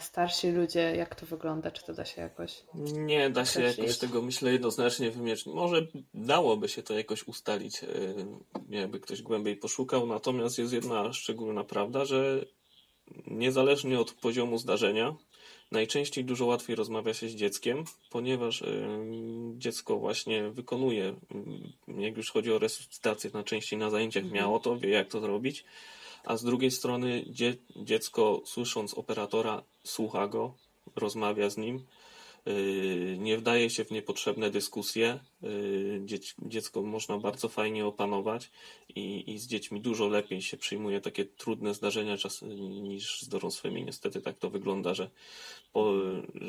[0.00, 1.70] starsi ludzie, jak to wygląda?
[1.70, 2.62] Czy to da się jakoś.
[2.92, 5.46] Nie da się jakoś tego, myślę, jednoznacznie wymierzyć.
[5.46, 7.86] Może dałoby się to jakoś ustalić, e,
[8.68, 12.44] jakby ktoś głębiej poszukał, natomiast jest jedna szczególna prawda, że
[13.26, 15.14] niezależnie od poziomu zdarzenia,
[15.72, 18.66] najczęściej dużo łatwiej rozmawia się z dzieckiem, ponieważ e,
[19.56, 21.14] dziecko właśnie wykonuje,
[21.88, 25.64] jak już chodzi o resuscytację, najczęściej na zajęciach miało to, wie jak to zrobić
[26.24, 30.54] a z drugiej strony dzie dziecko słysząc operatora słucha go,
[30.96, 31.86] rozmawia z nim,
[32.46, 35.20] yy, nie wdaje się w niepotrzebne dyskusje.
[35.42, 38.50] Yy, dziecko można bardzo fajnie opanować
[38.88, 42.42] i, i z dziećmi dużo lepiej się przyjmuje takie trudne zdarzenia czas,
[42.82, 43.84] niż z dorosłymi.
[43.84, 45.10] Niestety tak to wygląda, że,
[45.72, 45.92] po,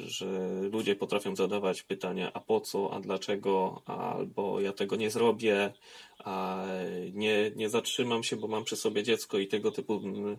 [0.06, 5.74] że ludzie potrafią zadawać pytania, a po co, a dlaczego, albo ja tego nie zrobię,
[6.20, 6.66] a
[7.14, 10.38] nie, nie zatrzymam się, bo mam przy sobie dziecko i tego typu mm,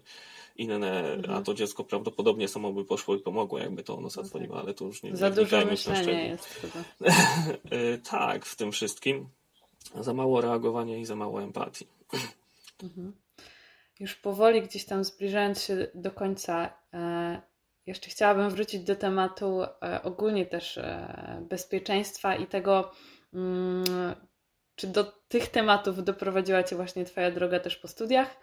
[0.56, 1.38] inne, mhm.
[1.38, 4.64] a to dziecko prawdopodobnie samo by poszło i pomogło, jakby to ono no zadzwoniło, tak.
[4.64, 6.84] ale to już nie Za dużo myślenia jest chyba.
[7.70, 7.98] E,
[8.40, 9.28] tak, w tym wszystkim.
[10.00, 11.86] Za mało reagowania i za mało empatii.
[12.82, 13.12] Mhm.
[14.00, 17.40] Już powoli gdzieś tam zbliżając się do końca, e,
[17.86, 22.92] jeszcze chciałabym wrócić do tematu e, ogólnie też e, bezpieczeństwa i tego,
[23.34, 24.14] mm,
[24.76, 28.36] czy do tych tematów doprowadziła Cię właśnie Twoja droga też po studiach?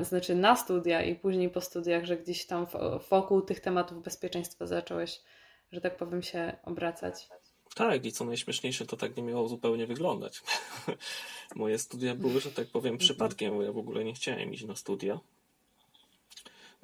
[0.00, 2.66] Znaczy na studia i później po studiach, że gdzieś tam
[3.10, 5.20] wokół tych tematów bezpieczeństwa zacząłeś,
[5.72, 7.28] że tak powiem, się obracać.
[7.74, 10.42] Tak, i co najśmieszniejsze, to tak nie miało zupełnie wyglądać.
[11.54, 12.98] Moje studia były, że tak powiem, mhm.
[12.98, 15.20] przypadkiem, bo ja w ogóle nie chciałem iść na studia.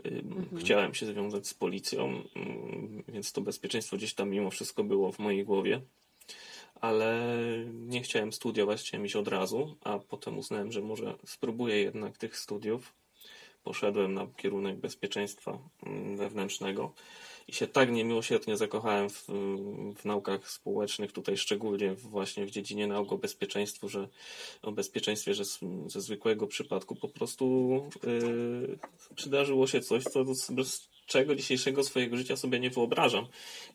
[0.04, 0.58] Mhm.
[0.58, 2.22] Chciałem się związać z policją,
[3.08, 5.80] więc to bezpieczeństwo gdzieś tam mimo wszystko było w mojej głowie
[6.80, 7.28] ale
[7.72, 12.36] nie chciałem studiować, chciałem iść od razu, a potem uznałem, że może spróbuję jednak tych
[12.36, 12.94] studiów.
[13.64, 15.58] Poszedłem na kierunek bezpieczeństwa
[16.16, 16.92] wewnętrznego
[17.48, 19.24] i się tak niemiłosiernie zakochałem w,
[19.96, 24.08] w naukach społecznych, tutaj szczególnie właśnie w dziedzinie nauk o bezpieczeństwu, że
[24.62, 27.72] o bezpieczeństwie, że z, ze zwykłego przypadku po prostu
[28.02, 28.78] yy,
[29.14, 30.24] przydarzyło się coś, co
[31.06, 33.26] czego dzisiejszego swojego życia sobie nie wyobrażam.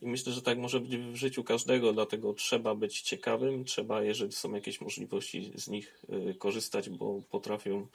[0.01, 4.31] I myślę, że tak może być w życiu każdego, dlatego trzeba być ciekawym, trzeba, jeżeli
[4.31, 7.87] są jakieś możliwości, z nich y, korzystać, bo potrafią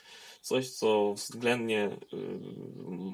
[0.42, 2.16] coś, co względnie y,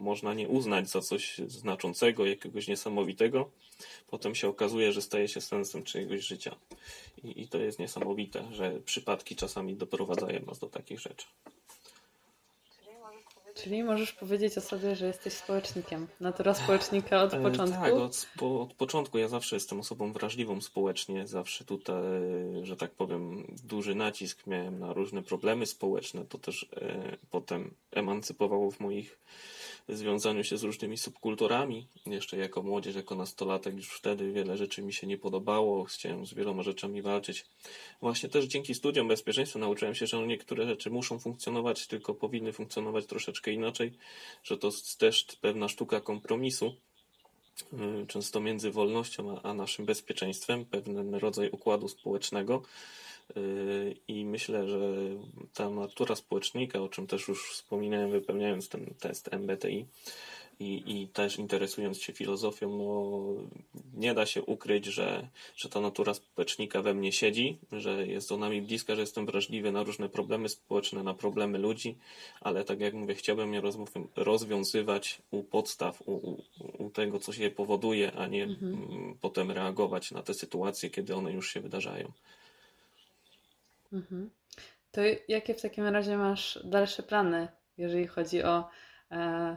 [0.02, 3.50] można nie uznać za coś znaczącego, jakiegoś niesamowitego,
[4.06, 6.56] potem się okazuje, że staje się sensem czyjegoś życia.
[7.24, 11.26] I, i to jest niesamowite, że przypadki czasami doprowadzają nas do takich rzeczy.
[13.54, 16.06] Czyli możesz powiedzieć o sobie, że jesteś społecznikiem.
[16.20, 17.82] Natura społecznika od e, początku?
[17.82, 19.18] Tak, od, od, początku.
[19.18, 21.26] Ja zawsze jestem osobą wrażliwą społecznie.
[21.26, 22.02] Zawsze tutaj,
[22.62, 26.24] że tak powiem, duży nacisk miałem na różne problemy społeczne.
[26.24, 29.18] To też e, potem emancypowało w moich
[29.88, 31.86] związaniu się z różnymi subkulturami.
[32.06, 35.84] Jeszcze jako młodzież, jako nastolatek, już wtedy wiele rzeczy mi się nie podobało.
[35.84, 37.44] Chciałem z wieloma rzeczami walczyć.
[38.00, 43.06] Właśnie też dzięki studiom bezpieczeństwa nauczyłem się, że niektóre rzeczy muszą funkcjonować, tylko powinny funkcjonować
[43.06, 43.92] troszeczkę inaczej,
[44.44, 46.74] że to jest też pewna sztuka kompromisu
[47.72, 52.62] y, często między wolnością a naszym bezpieczeństwem, pewien rodzaj układu społecznego.
[53.36, 54.78] Y, I myślę, że
[55.54, 59.86] ta natura społecznika, o czym też już wspominałem, wypełniając ten test MBTI
[60.60, 63.22] i, i też interesując się filozofią, no,
[63.94, 68.48] nie da się ukryć, że, że ta natura społecznika we mnie siedzi, że jest ona
[68.48, 71.96] mi bliska, że jestem wrażliwy na różne problemy społeczne, na problemy ludzi,
[72.40, 73.62] ale tak jak mówię, chciałbym je
[74.16, 76.42] rozwiązywać u podstaw, u, u,
[76.78, 79.14] u tego, co się je powoduje, a nie mhm.
[79.20, 82.12] potem reagować na te sytuacje, kiedy one już się wydarzają.
[83.92, 84.30] Mhm.
[84.92, 88.68] To jakie w takim razie masz dalsze plany, jeżeli chodzi o
[89.10, 89.56] e,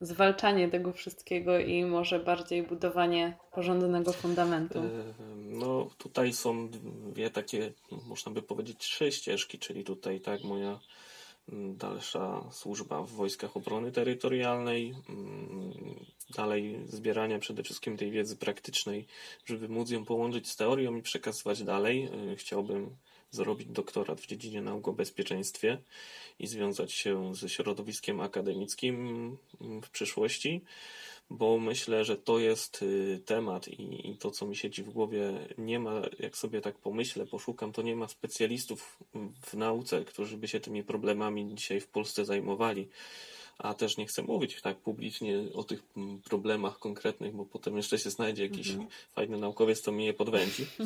[0.00, 4.78] zwalczanie tego wszystkiego i może bardziej budowanie porządnego fundamentu?
[4.78, 6.68] E, no, tutaj są
[7.12, 7.72] dwie takie,
[8.06, 10.80] można by powiedzieć, trzy ścieżki, czyli tutaj tak moja
[11.48, 15.72] mm, dalsza służba w wojskach obrony terytorialnej, mm,
[16.36, 19.06] dalej zbierania przede wszystkim tej wiedzy praktycznej,
[19.44, 22.08] żeby móc ją połączyć z teorią i przekazywać dalej.
[22.32, 22.96] E, chciałbym
[23.32, 25.78] zrobić doktorat w dziedzinie nauk o bezpieczeństwie
[26.38, 30.60] i związać się ze środowiskiem akademickim w przyszłości,
[31.30, 35.32] bo myślę, że to jest y, temat i, i to, co mi siedzi w głowie,
[35.58, 38.98] nie ma, jak sobie tak pomyślę, poszukam, to nie ma specjalistów
[39.42, 42.88] w nauce, którzy by się tymi problemami dzisiaj w Polsce zajmowali
[43.58, 45.82] a też nie chcę mówić tak publicznie o tych
[46.24, 48.88] problemach konkretnych, bo potem jeszcze się znajdzie jakiś mhm.
[49.12, 50.66] fajny naukowiec, to mnie je podwędzi.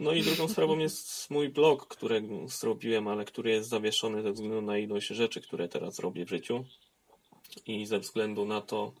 [0.00, 4.62] No i drugą sprawą jest mój blog, który zrobiłem, ale który jest zawieszony ze względu
[4.62, 6.64] na ilość rzeczy, które teraz robię w życiu.
[7.66, 8.92] I ze względu na to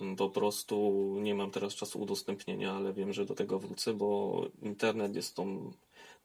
[0.00, 4.40] mm, po prostu nie mam teraz czasu udostępnienia, ale wiem, że do tego wrócę, bo
[4.62, 5.72] internet jest tą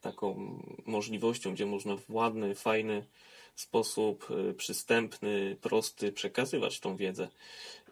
[0.01, 3.05] taką możliwością, gdzie można w ładny, fajny
[3.55, 7.27] sposób, y, przystępny, prosty przekazywać tą wiedzę.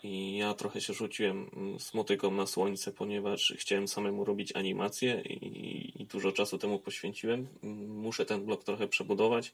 [0.05, 6.01] I ja trochę się rzuciłem mm, smotyką na słońce, ponieważ chciałem samemu robić animacje i,
[6.01, 7.47] i dużo czasu temu poświęciłem.
[7.87, 9.53] Muszę ten blog trochę przebudować,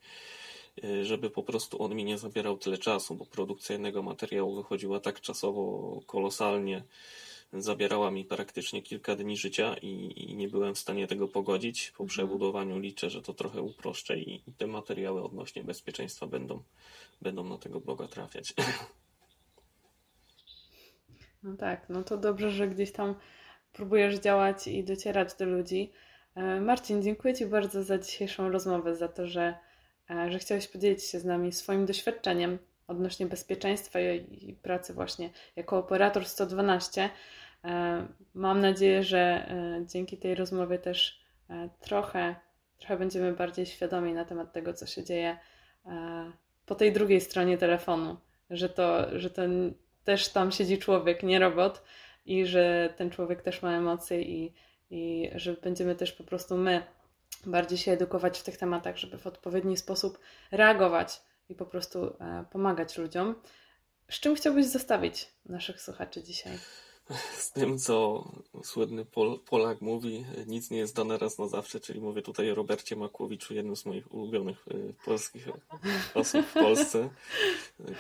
[0.83, 4.99] y, żeby po prostu on mi nie zabierał tyle czasu, bo produkcja jednego materiału wychodziła
[4.99, 6.83] tak czasowo kolosalnie,
[7.53, 11.91] zabierała mi praktycznie kilka dni życia i, i, nie byłem w stanie tego pogodzić.
[11.97, 12.07] Po mhm.
[12.07, 16.63] przebudowaniu liczę, że to trochę uproszczę i, i te materiały odnośnie bezpieczeństwa będą,
[17.21, 18.53] będą na tego bloga trafiać.
[21.43, 23.15] No tak, no to dobrze, że gdzieś tam
[23.73, 25.91] próbujesz działać i docierać do ludzi.
[26.35, 29.57] E, Marcin, dziękuję Ci bardzo za dzisiejszą rozmowę, za to, że,
[30.09, 35.77] e, że chciałeś podzielić się z nami swoim doświadczeniem odnośnie bezpieczeństwa i, pracy właśnie jako
[35.77, 37.09] operator 112.
[37.63, 39.49] E, mam nadzieję, że
[39.85, 41.21] dzięki tej rozmowie też
[41.79, 42.35] trochę,
[42.79, 45.37] trochę będziemy bardziej świadomi na temat tego, co się dzieje
[46.65, 48.17] po tej drugiej stronie telefonu,
[48.49, 49.41] że to, że to
[50.03, 51.83] też tam siedzi człowiek, nie robot
[52.25, 54.53] i że ten człowiek też ma emocje i,
[54.89, 56.83] i że będziemy też po prostu my
[57.45, 60.19] bardziej się edukować w tych tematach, żeby w odpowiedni sposób
[60.51, 63.35] reagować i po prostu e, pomagać ludziom.
[64.09, 66.57] Z czym chciałbyś zostawić naszych słuchaczy dzisiaj?
[67.33, 68.25] Z tym, co
[68.63, 72.55] słynny Pol Polak mówi, nic nie jest dane raz na zawsze, czyli mówię tutaj o
[72.55, 75.47] Robercie Makłowiczu, jednym z moich ulubionych y, polskich
[76.13, 77.09] osób w Polsce,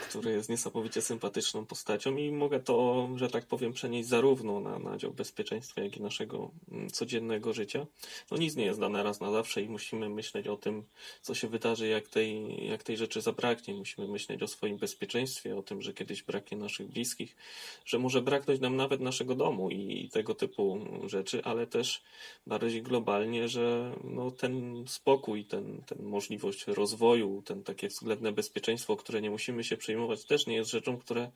[0.09, 4.97] który jest niesamowicie sympatyczną postacią i mogę to, że tak powiem, przenieść zarówno na, na
[4.97, 7.85] dział bezpieczeństwa, jak i naszego mm, codziennego życia.
[8.31, 10.83] No nic nie jest dane raz na zawsze i musimy myśleć o tym,
[11.21, 13.73] co się wydarzy, jak tej, jak tej rzeczy zabraknie.
[13.73, 17.35] Musimy myśleć o swoim bezpieczeństwie, o tym, że kiedyś braknie naszych bliskich,
[17.85, 22.01] że może braknąć nam nawet nawet naszego domu i tego typu rzeczy, ale też
[22.47, 29.21] bardziej globalnie, że no, ten spokój, ten, ten możliwość rozwoju, ten takie względne bezpieczeństwo, które
[29.21, 31.31] nie musimy się przejmować, też nie jest rzeczą, które,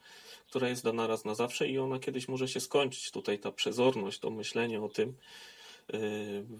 [0.47, 3.12] która jest dana raz na zawsze i ona kiedyś może się skończyć.
[3.12, 5.14] Tutaj ta przezorność, to myślenie o tym,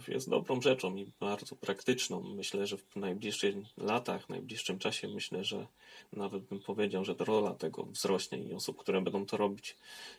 [0.08, 2.22] jest dobrą rzeczą i bardzo praktyczną.
[2.22, 5.68] Myślę, że w najbliższych latach, w najbliższym czasie, myślę, że
[6.14, 9.78] nawet bym powiedział, że rola tego wzrośnie i osób, które będą to robić,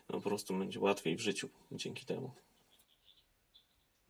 [0.09, 2.31] no po prostu będzie łatwiej w życiu dzięki temu.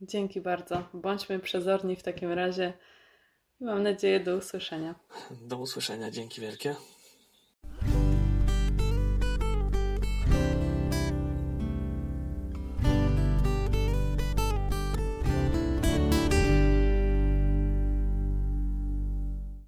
[0.00, 0.82] Dzięki bardzo.
[0.94, 2.72] Bądźmy przezorni w takim razie.
[3.60, 4.94] Mam nadzieję do usłyszenia.
[5.30, 6.10] Do usłyszenia.
[6.10, 6.76] Dzięki wielkie.